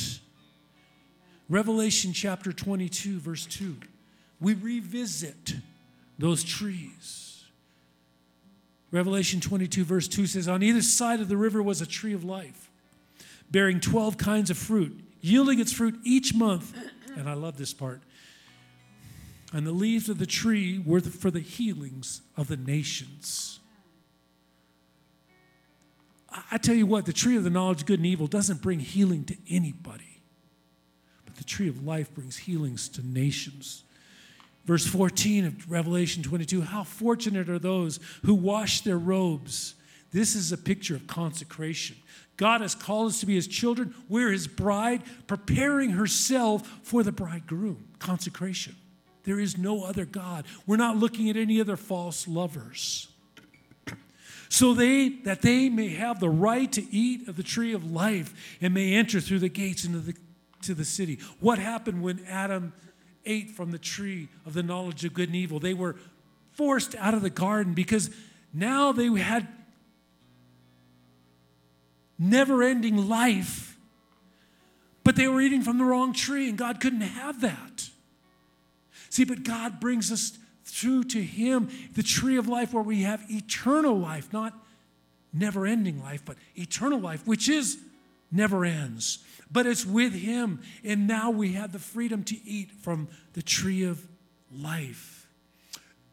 Revelation 1.49 2.11
chapter 2.11 2.51
22, 2.51 3.19
verse 3.19 3.45
2. 3.45 3.75
We 4.41 4.53
revisit 4.53 5.55
those 6.19 6.43
trees. 6.43 7.26
Revelation 8.91 9.41
22, 9.41 9.83
verse 9.83 10.07
2 10.07 10.27
says, 10.27 10.47
On 10.47 10.63
either 10.63 10.81
side 10.81 11.19
of 11.19 11.27
the 11.27 11.37
river 11.37 11.61
was 11.61 11.81
a 11.81 11.85
tree 11.85 12.13
of 12.13 12.23
life, 12.23 12.69
bearing 13.51 13.79
12 13.79 14.17
kinds 14.17 14.49
of 14.49 14.57
fruit, 14.57 15.03
yielding 15.21 15.59
its 15.59 15.73
fruit 15.73 15.99
each 16.03 16.33
month. 16.33 16.73
And 17.15 17.29
I 17.29 17.33
love 17.33 17.57
this 17.57 17.73
part. 17.73 18.01
And 19.53 19.65
the 19.65 19.71
leaves 19.71 20.09
of 20.09 20.19
the 20.19 20.25
tree 20.25 20.81
were 20.85 21.01
for 21.01 21.31
the 21.31 21.39
healings 21.39 22.21
of 22.35 22.47
the 22.47 22.57
nations. 22.57 23.59
I 26.51 26.57
tell 26.57 26.75
you 26.75 26.85
what, 26.85 27.05
the 27.05 27.13
tree 27.13 27.37
of 27.37 27.43
the 27.43 27.49
knowledge 27.49 27.81
of 27.81 27.87
good 27.87 27.99
and 27.99 28.05
evil 28.05 28.27
doesn't 28.27 28.61
bring 28.61 28.79
healing 28.79 29.23
to 29.25 29.37
anybody, 29.49 30.21
but 31.25 31.35
the 31.35 31.43
tree 31.43 31.67
of 31.67 31.83
life 31.85 32.13
brings 32.13 32.37
healings 32.37 32.89
to 32.89 33.05
nations. 33.05 33.83
Verse 34.67 34.85
14 34.85 35.45
of 35.45 35.71
Revelation 35.71 36.21
22 36.21 36.61
How 36.61 36.83
fortunate 36.83 37.49
are 37.49 37.57
those 37.57 37.99
who 38.23 38.35
wash 38.35 38.81
their 38.81 38.97
robes. 38.97 39.75
This 40.11 40.35
is 40.35 40.51
a 40.51 40.57
picture 40.57 40.95
of 40.95 41.07
consecration. 41.07 41.95
God 42.35 42.61
has 42.61 42.75
called 42.75 43.07
us 43.07 43.19
to 43.21 43.25
be 43.25 43.35
his 43.35 43.47
children. 43.47 43.95
We're 44.09 44.31
his 44.31 44.47
bride, 44.47 45.01
preparing 45.25 45.91
herself 45.91 46.67
for 46.83 47.01
the 47.01 47.11
bridegroom. 47.11 47.87
Consecration. 47.97 48.75
There 49.23 49.39
is 49.39 49.57
no 49.57 49.83
other 49.83 50.05
God. 50.05 50.45
We're 50.65 50.77
not 50.77 50.97
looking 50.97 51.29
at 51.29 51.37
any 51.37 51.59
other 51.59 51.77
false 51.77 52.27
lovers. 52.27 53.07
So 54.49 54.73
they 54.73 55.09
that 55.23 55.41
they 55.41 55.67
may 55.69 55.89
have 55.89 56.19
the 56.19 56.29
right 56.29 56.71
to 56.73 56.95
eat 56.95 57.27
of 57.27 57.35
the 57.35 57.43
tree 57.43 57.73
of 57.73 57.91
life 57.91 58.57
and 58.61 58.73
may 58.73 58.93
enter 58.93 59.19
through 59.19 59.39
the 59.39 59.49
gates 59.49 59.83
into 59.83 59.99
the 59.99 60.15
to 60.61 60.73
the 60.73 60.85
city. 60.85 61.19
What 61.39 61.59
happened 61.59 62.01
when 62.01 62.23
Adam 62.27 62.73
ate 63.27 63.51
from 63.51 63.71
the 63.71 63.77
tree 63.77 64.29
of 64.45 64.53
the 64.53 64.63
knowledge 64.63 65.03
of 65.05 65.13
good 65.13 65.29
and 65.29 65.35
evil. 65.35 65.59
They 65.59 65.73
were 65.73 65.95
forced 66.53 66.95
out 66.95 67.13
of 67.13 67.21
the 67.21 67.29
garden 67.29 67.73
because 67.73 68.09
now 68.53 68.91
they 68.91 69.07
had 69.19 69.47
never 72.17 72.63
ending 72.63 73.07
life, 73.07 73.77
but 75.03 75.15
they 75.15 75.27
were 75.27 75.41
eating 75.41 75.61
from 75.61 75.77
the 75.77 75.83
wrong 75.83 76.13
tree, 76.13 76.49
and 76.49 76.57
God 76.57 76.79
couldn't 76.79 77.01
have 77.01 77.41
that. 77.41 77.89
See, 79.09 79.23
but 79.23 79.43
God 79.43 79.79
brings 79.79 80.11
us 80.11 80.37
through 80.65 81.05
to 81.05 81.21
Him, 81.21 81.69
the 81.93 82.03
tree 82.03 82.37
of 82.37 82.47
life, 82.47 82.73
where 82.73 82.83
we 82.83 83.03
have 83.03 83.23
eternal 83.29 83.97
life, 83.97 84.33
not 84.33 84.53
never 85.31 85.65
ending 85.65 86.01
life, 86.01 86.23
but 86.25 86.37
eternal 86.55 86.99
life, 86.99 87.25
which 87.25 87.47
is 87.47 87.77
never 88.31 88.65
ends 88.65 89.19
but 89.51 89.65
it's 89.65 89.85
with 89.85 90.13
Him. 90.13 90.61
And 90.83 91.07
now 91.07 91.29
we 91.29 91.53
have 91.53 91.71
the 91.71 91.79
freedom 91.79 92.23
to 92.25 92.35
eat 92.47 92.71
from 92.71 93.07
the 93.33 93.41
tree 93.41 93.83
of 93.83 94.05
life. 94.51 95.27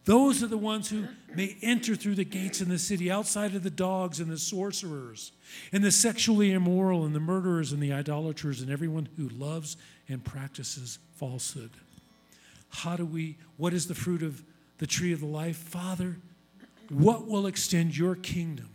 Those 0.04 0.42
are 0.42 0.48
the 0.48 0.58
ones 0.58 0.90
who 0.90 1.06
may 1.34 1.56
enter 1.62 1.96
through 1.96 2.16
the 2.16 2.24
gates 2.24 2.60
in 2.60 2.68
the 2.68 2.78
city, 2.78 3.10
outside 3.10 3.54
of 3.54 3.62
the 3.62 3.70
dogs 3.70 4.20
and 4.20 4.30
the 4.30 4.36
sorcerers, 4.36 5.32
and 5.72 5.82
the 5.82 5.90
sexually 5.90 6.52
immoral, 6.52 7.04
and 7.06 7.14
the 7.14 7.20
murderers, 7.20 7.72
and 7.72 7.82
the 7.82 7.92
idolaters, 7.92 8.60
and 8.60 8.70
everyone 8.70 9.08
who 9.16 9.28
loves 9.30 9.78
and 10.08 10.22
practices 10.22 10.98
falsehood. 11.16 11.70
How 12.68 12.96
do 12.96 13.06
we, 13.06 13.38
what 13.56 13.72
is 13.72 13.86
the 13.86 13.94
fruit 13.94 14.22
of 14.22 14.42
the 14.76 14.86
tree 14.86 15.12
of 15.14 15.20
the 15.20 15.26
life? 15.26 15.56
Father, 15.56 16.18
what 16.90 17.26
will 17.26 17.46
extend 17.46 17.96
your 17.96 18.14
kingdom? 18.14 18.68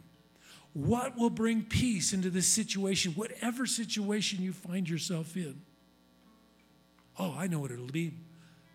What 0.86 1.18
will 1.18 1.30
bring 1.30 1.64
peace 1.64 2.14
into 2.14 2.30
this 2.30 2.48
situation, 2.48 3.12
whatever 3.12 3.66
situation 3.66 4.42
you 4.42 4.54
find 4.54 4.90
yourself 4.90 5.36
in? 5.36 5.62
Oh, 7.18 7.36
I 7.38 7.48
know 7.48 7.60
what 7.60 7.72
it'll 7.72 7.88
be 7.88 8.14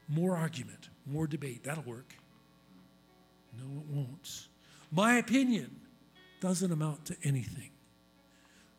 more 0.07 0.37
argument, 0.37 0.91
more 1.07 1.27
debate. 1.27 1.65
That'll 1.65 1.85
work. 1.85 2.15
No, 3.59 3.65
it 3.81 3.87
won't. 3.87 4.49
My 4.93 5.17
opinion 5.17 5.81
doesn't 6.41 6.71
amount 6.71 7.07
to 7.07 7.17
anything. 7.25 7.71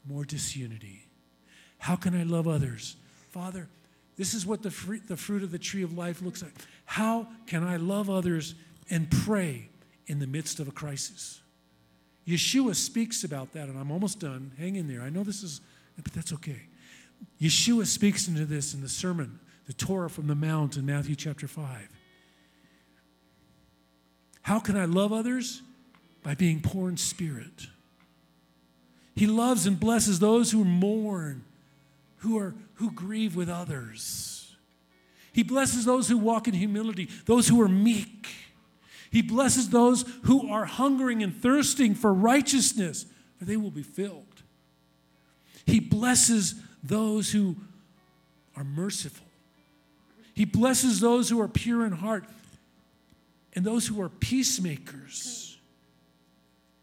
More 0.08 0.24
disunity. 0.24 1.08
How 1.80 1.96
can 1.96 2.16
I 2.16 2.24
love 2.24 2.48
others? 2.48 2.96
Father, 3.32 3.68
this 4.18 4.36
is 4.36 4.46
what 4.46 4.62
the 4.62 4.70
the 5.08 5.18
fruit 5.18 5.42
of 5.42 5.52
the 5.52 5.58
tree 5.58 5.82
of 5.82 5.98
life 5.98 6.22
looks 6.22 6.44
like. 6.44 6.54
How 6.86 7.28
can 7.48 7.64
I 7.64 7.78
love 7.78 8.08
others 8.08 8.54
and 8.92 9.10
pray 9.10 9.70
in 10.06 10.20
the 10.20 10.28
midst 10.28 10.60
of 10.60 10.68
a 10.68 10.72
crisis? 10.72 11.42
Yeshua 12.28 12.76
speaks 12.76 13.24
about 13.24 13.54
that, 13.54 13.68
and 13.68 13.78
I'm 13.78 13.92
almost 13.92 14.20
done. 14.20 14.52
Hang 14.58 14.76
in 14.76 14.88
there. 14.88 15.02
I 15.02 15.10
know 15.10 15.24
this 15.24 15.44
is, 15.44 15.62
but 16.02 16.12
that's 16.14 16.34
okay. 16.34 16.62
Yeshua 17.40 17.86
speaks 17.86 18.28
into 18.28 18.46
this 18.46 18.74
in 18.74 18.82
the 18.82 18.90
sermon, 18.90 19.40
the 19.68 19.74
Torah 19.74 20.10
from 20.10 20.28
the 20.28 20.36
Mount 20.36 20.78
in 20.78 20.86
Matthew 20.86 21.16
chapter 21.16 21.48
5. 21.48 21.90
How 24.42 24.60
can 24.60 24.78
I 24.78 24.86
love 24.86 25.12
others? 25.12 25.62
By 26.24 26.36
being 26.36 26.62
poor 26.62 26.90
in 26.90 26.98
spirit. 26.98 27.68
He 29.16 29.28
loves 29.28 29.66
and 29.66 29.80
blesses 29.80 30.20
those 30.20 30.52
who 30.52 30.64
mourn, 30.64 31.44
who, 32.18 32.38
are, 32.38 32.54
who 32.76 32.92
grieve 32.92 33.36
with 33.36 33.50
others. 33.50 34.56
He 35.32 35.44
blesses 35.44 35.86
those 35.86 36.10
who 36.10 36.18
walk 36.18 36.48
in 36.48 36.54
humility, 36.54 37.10
those 37.26 37.48
who 37.48 37.62
are 37.62 37.68
meek. 37.68 38.28
He 39.16 39.22
blesses 39.22 39.70
those 39.70 40.04
who 40.24 40.50
are 40.52 40.66
hungering 40.66 41.24
and 41.24 41.34
thirsting 41.34 41.96
for 41.96 42.14
righteousness, 42.14 43.06
for 43.38 43.46
they 43.46 43.56
will 43.56 43.72
be 43.72 43.82
filled. 43.82 44.44
He 45.66 45.80
blesses 45.80 46.56
those 46.84 47.32
who 47.32 47.56
are 48.58 48.66
merciful. 48.66 49.26
He 50.34 50.44
blesses 50.44 51.00
those 51.00 51.30
who 51.30 51.40
are 51.40 51.48
pure 51.48 51.86
in 51.86 51.94
heart 51.94 52.26
and 53.54 53.64
those 53.64 53.88
who 53.88 54.02
are 54.02 54.10
peacemakers. 54.10 55.60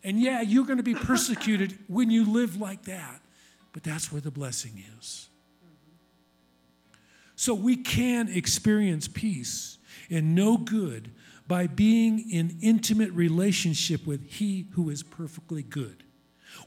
And 0.03 0.18
yeah, 0.18 0.41
you're 0.41 0.64
going 0.64 0.78
to 0.78 0.83
be 0.83 0.95
persecuted 0.95 1.78
when 1.87 2.11
you 2.11 2.24
live 2.24 2.59
like 2.59 2.85
that, 2.85 3.20
but 3.74 3.83
that's 3.83 4.11
where 4.11 4.22
the 4.22 4.30
blessing 4.30 4.83
is. 4.99 5.28
So 7.37 7.53
we 7.53 7.76
can 7.76 8.30
experience 8.30 9.07
peace 9.07 9.76
and 10.09 10.35
know 10.35 10.57
good 10.57 11.11
by 11.49 11.66
being 11.66 12.30
in 12.30 12.59
intimate 12.62 13.12
relationship 13.12 14.07
with 14.07 14.30
He 14.30 14.66
who 14.72 14.90
is 14.90 15.03
perfectly 15.03 15.62
good. 15.62 16.05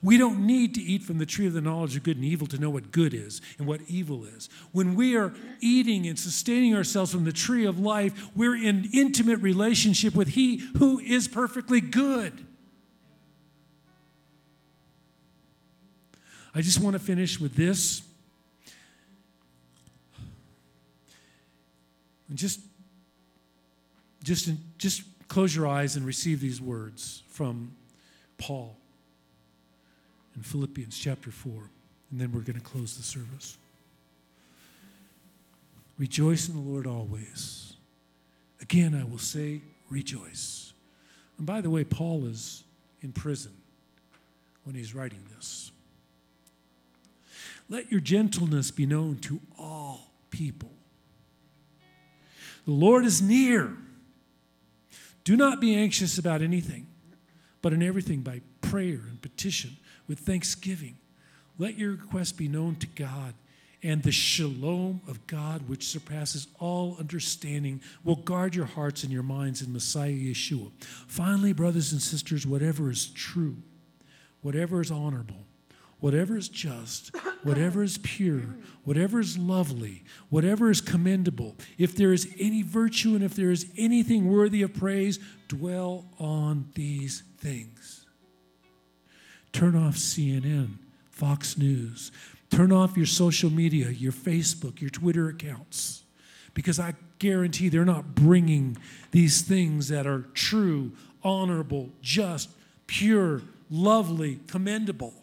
We 0.02 0.18
don't 0.18 0.46
need 0.46 0.74
to 0.76 0.82
eat 0.82 1.04
from 1.04 1.20
the 1.20 1.26
tree 1.26 1.46
of 1.46 1.54
the 1.54 1.62
knowledge 1.62 1.96
of 1.96 2.04
good 2.04 2.18
and 2.18 2.26
evil 2.26 2.48
to 2.48 2.58
know 2.58 2.70
what 2.70 2.92
good 2.92 3.14
is 3.14 3.42
and 3.58 3.68
what 3.68 3.82
evil 3.88 4.26
is. 4.26 4.50
When 4.72 4.96
we 4.96 5.16
are 5.16 5.34
eating 5.62 6.08
and 6.08 6.18
sustaining 6.18 6.76
ourselves 6.76 7.12
from 7.12 7.24
the 7.24 7.32
tree 7.32 7.66
of 7.66 7.80
life, 7.80 8.30
we're 8.36 8.56
in 8.56 8.90
intimate 8.94 9.40
relationship 9.42 10.16
with 10.16 10.30
He 10.30 10.58
who 10.78 11.00
is 11.00 11.28
perfectly 11.28 11.82
good. 11.82 12.46
I 16.54 16.62
just 16.62 16.80
want 16.80 16.94
to 16.94 17.00
finish 17.00 17.40
with 17.40 17.56
this. 17.56 18.02
And 22.30 22.38
just, 22.38 22.60
just, 24.26 24.50
just 24.80 25.04
close 25.28 25.56
your 25.56 25.68
eyes 25.68 25.96
and 25.96 26.06
receive 26.06 26.42
these 26.42 26.60
words 26.60 27.24
from 27.28 27.72
Paul 28.38 28.76
in 30.36 30.42
Philippians 30.42 30.98
chapter 30.98 31.32
4. 31.32 31.70
And 32.12 32.20
then 32.20 32.32
we're 32.32 32.42
going 32.42 32.60
to 32.60 32.66
close 32.66 32.98
the 32.98 33.04
service. 33.04 33.58
Rejoice 35.98 36.50
in 36.50 36.56
the 36.56 36.62
Lord 36.62 36.88
always. 36.88 37.76
Again, 38.62 39.00
I 39.00 39.04
will 39.04 39.20
say, 39.20 39.62
rejoice. 39.90 40.74
And 41.38 41.46
by 41.46 41.62
the 41.62 41.70
way, 41.70 41.84
Paul 41.84 42.26
is 42.26 42.64
in 43.02 43.12
prison 43.12 43.54
when 44.64 44.76
he's 44.76 44.96
writing 44.96 45.24
this. 45.36 45.72
Let 47.70 47.92
your 47.92 48.02
gentleness 48.02 48.72
be 48.72 48.86
known 48.86 49.18
to 49.20 49.40
all 49.60 50.12
people. 50.32 50.72
The 52.66 52.72
Lord 52.72 53.06
is 53.06 53.22
near. 53.22 53.78
Do 55.26 55.36
not 55.36 55.60
be 55.60 55.76
anxious 55.76 56.18
about 56.18 56.42
anything, 56.42 56.88
but 57.62 57.74
in 57.74 57.84
everything 57.84 58.22
by 58.22 58.42
prayer 58.62 59.02
and 59.10 59.22
petition 59.22 59.76
with 60.08 60.20
thanksgiving. 60.20 60.98
Let 61.58 61.78
your 61.78 61.92
request 61.92 62.38
be 62.38 62.48
known 62.48 62.76
to 62.76 62.88
God, 62.88 63.34
and 63.82 64.04
the 64.04 64.12
shalom 64.12 65.02
of 65.08 65.26
God, 65.26 65.68
which 65.68 65.88
surpasses 65.88 66.48
all 66.60 66.96
understanding, 67.00 67.82
will 68.04 68.18
guard 68.18 68.54
your 68.54 68.66
hearts 68.66 69.04
and 69.04 69.12
your 69.12 69.24
minds 69.24 69.64
in 69.64 69.74
Messiah 69.74 70.12
Yeshua. 70.12 70.72
Finally, 71.08 71.54
brothers 71.54 71.92
and 71.92 72.02
sisters, 72.02 72.46
whatever 72.46 72.92
is 72.92 73.08
true, 73.08 73.58
whatever 74.42 74.80
is 74.80 74.92
honorable, 74.92 75.48
whatever 76.06 76.38
is 76.38 76.50
just, 76.50 77.10
whatever 77.42 77.82
is 77.82 77.98
pure, 77.98 78.44
whatever 78.84 79.20
is 79.20 79.40
lovely, 79.40 80.04
whatever 80.30 80.70
is 80.70 80.80
commendable, 80.80 81.56
if 81.80 81.96
there 81.96 82.14
is 82.14 82.32
any 82.40 82.62
virtue 82.62 83.16
and 83.16 83.24
if 83.24 83.34
there 83.34 83.50
is 83.50 83.66
anything 83.76 84.32
worthy 84.32 84.62
of 84.62 84.72
praise, 84.72 85.18
dwell 85.48 86.06
on 86.20 86.70
these 86.76 87.24
things. 87.40 88.06
Turn 89.52 89.76
off 89.76 89.96
CNN, 89.96 90.76
Fox 91.10 91.58
News. 91.58 92.12
Turn 92.52 92.72
off 92.72 92.96
your 92.96 93.08
social 93.08 93.50
media, 93.50 93.90
your 93.90 94.12
Facebook, 94.12 94.82
your 94.82 94.92
Twitter 94.92 95.28
accounts, 95.28 96.04
because 96.54 96.80
I 96.80 96.94
guarantee 97.18 97.68
they're 97.68 97.84
not 97.84 98.14
bringing 98.14 98.78
these 99.10 99.42
things 99.42 99.88
that 99.88 100.06
are 100.06 100.28
true, 100.36 100.92
honorable, 101.24 101.90
just, 102.04 102.52
pure, 102.86 103.42
lovely, 103.72 104.40
commendable. 104.46 105.16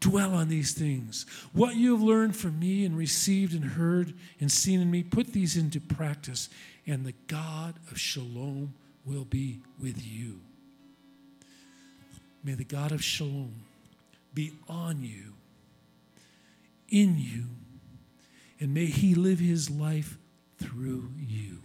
Dwell 0.00 0.34
on 0.34 0.48
these 0.48 0.72
things. 0.72 1.24
What 1.52 1.76
you 1.76 1.92
have 1.92 2.02
learned 2.02 2.36
from 2.36 2.58
me 2.58 2.84
and 2.84 2.96
received 2.96 3.54
and 3.54 3.64
heard 3.64 4.14
and 4.40 4.52
seen 4.52 4.80
in 4.80 4.90
me, 4.90 5.02
put 5.02 5.32
these 5.32 5.56
into 5.56 5.80
practice, 5.80 6.48
and 6.86 7.04
the 7.04 7.14
God 7.26 7.74
of 7.90 7.98
shalom 7.98 8.74
will 9.04 9.24
be 9.24 9.60
with 9.80 10.04
you. 10.04 10.40
May 12.44 12.54
the 12.54 12.64
God 12.64 12.92
of 12.92 13.02
shalom 13.02 13.54
be 14.34 14.52
on 14.68 15.02
you, 15.02 15.32
in 16.90 17.18
you, 17.18 17.44
and 18.60 18.74
may 18.74 18.86
he 18.86 19.14
live 19.14 19.38
his 19.38 19.70
life 19.70 20.18
through 20.58 21.10
you. 21.18 21.58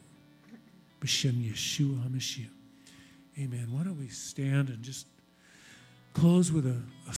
B'Shem 1.01 1.33
Yeshua 1.33 2.07
HaMashiach. 2.07 2.49
Amen. 3.39 3.67
Why 3.71 3.83
don't 3.83 3.99
we 3.99 4.07
stand 4.07 4.69
and 4.69 4.83
just 4.83 5.07
close 6.13 6.51
with 6.51 6.67
a, 6.67 6.77
a 7.07 7.09